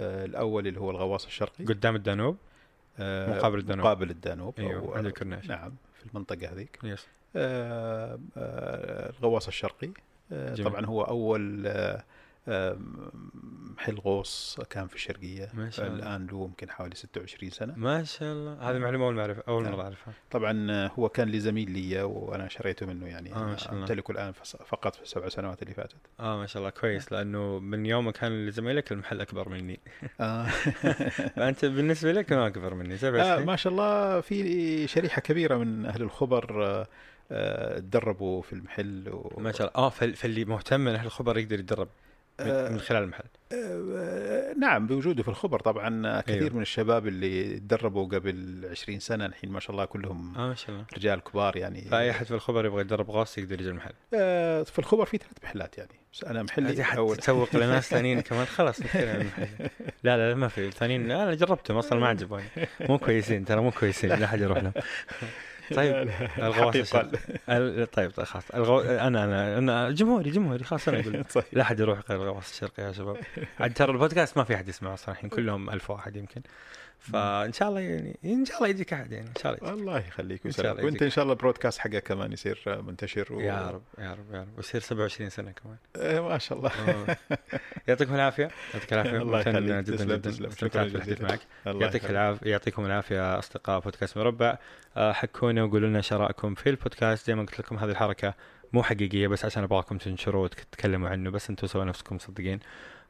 [0.00, 1.64] الأول اللي هو الغواص الشرقي.
[1.64, 2.36] قدام الدانوب
[2.98, 3.86] آه مقابل الدانوب.
[3.86, 5.46] مقابل الدانوب أيوه عند الكورنيش.
[5.48, 6.78] نعم في المنطقة هذيك.
[6.84, 7.06] yes.
[7.36, 9.90] آه آه الغواص الشرقي.
[10.32, 10.70] آه جميل.
[10.70, 12.04] طبعا هو أول آه
[12.48, 12.78] آه،
[13.76, 15.98] محل غوص كان في الشرقيه ما شاء الله.
[15.98, 17.74] الآن له يمكن حوالي 26 سنة.
[17.76, 18.70] ما شاء الله.
[18.70, 19.72] هذه معلومة أول معرفه أول نعم.
[19.72, 20.14] مره أعرفها.
[20.30, 23.34] طبعا آه، هو كان لزميل لي وأنا شريته منه يعني.
[23.34, 23.82] آه، ما شاء الله.
[23.82, 24.32] أمتلكه الآن
[24.66, 25.96] فقط في السبع سنوات اللي فاتت.
[26.20, 26.70] آه ما شاء الله.
[26.70, 27.12] كويس.
[27.12, 29.80] لأنه من يوم كان لزميلك المحل أكبر مني.
[30.20, 30.46] آه.
[31.36, 34.20] فأنت بالنسبة لك ما أكبر مني سبع آه ما شاء الله.
[34.20, 36.86] في شريحة كبيرة من أهل الخبر آه،
[37.32, 39.32] آه، تدربوا في المحل و...
[39.40, 39.86] ما شاء الله.
[39.86, 41.88] آه فال- فاللي مهتم من أهل الخبر يقدر يتدرب.
[42.40, 43.24] من- آه، من خلال المحل.
[43.52, 46.06] آه، نعم بوجوده في الخبر طبعا.
[46.06, 46.54] آه، كثير أيوه.
[46.56, 50.70] من الشباب اللي تدربوا قبل 20 سنة الحين ما شاء الله كلهم آه ما شاء
[50.70, 50.84] الله.
[50.96, 51.80] رجال كبار يعني.
[51.82, 55.32] فأي أحد في الخبر يبغى يتدرب غوص يقدر يجي المحل؟ آه، في الخبر في ثلاث
[55.44, 55.90] محلات يعني.
[56.12, 57.16] بس أنا محلي أول.
[57.16, 58.44] تسوق لناس ثانيين كمان.
[58.46, 59.22] خلاص لا
[60.04, 60.66] لا لا ما في.
[60.66, 62.44] الثانيين لا أنا جربتهم أصلا ما عجبوني.
[62.80, 64.72] مو كويسين ترى مو كويسين لا أحد يروح لهم.
[65.74, 66.80] طيب الغواص حقيقة.
[66.82, 67.18] الشرقي.
[67.48, 68.80] ال- طيب طيب خلاص الغو...
[68.80, 71.46] أنا أنا أنا جمهوري جمهوري خلاص أنا أقول صحيح.
[71.52, 73.16] لا أحد يروح غير الغواص الشرقي يا شباب
[73.60, 76.40] عاد ترى البودكاست ما في أحد يسمعه أصلا الحين كلهم ألف واحد يمكن
[77.12, 79.80] فإن شاء الله يعني إن شاء الله يجيك أحد يعني إن شاء الله يجيك.
[79.80, 81.02] الله يخليك إن شاء الله ويسلمك وانت.
[81.02, 83.40] إن شاء الله البرودكاست حقك كمان يصير منتشر و...
[83.40, 87.16] يا رب يا رب يا رب ويصير 27 سنة كمان آه، ما شاء الله آه.
[87.88, 89.84] يعطيكم العافية يعطيك العافية الله يخليك.
[89.84, 90.50] جدا جدا تسلم.
[90.50, 91.20] شكراً بالحديث.
[91.20, 92.10] معك يعطيك.
[92.10, 94.58] العافية يعطيكم العافية أصدقاء بودكاست مربع
[94.96, 98.34] آه، حكونا وقولوا لنا شرائكم في البودكاست زي ما قلت لكم هذه الحركة
[98.72, 102.60] مو حقيقية بس عشان أبغاكم تنشروه وتتكلموا عنه بس أنتم سووا نفسكم مصدقين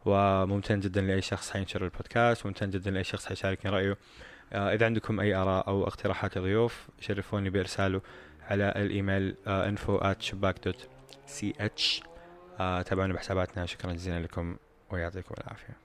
[0.04, 3.96] وممتن جدا لأي شخص حينشر البودكاست وممتن جدا لأي شخص حيشاركني رأيه.
[4.52, 8.00] آه، إذا عندكم أي آراء أو اقتراحات لضيوف شرفوني بإرساله
[8.42, 10.76] على ال email info at
[11.26, 12.02] CH
[12.58, 13.66] تابعونا بحساباتنا.
[13.66, 14.56] شكرا جزيلا لكم
[14.90, 15.83] ويعطيكم العافية.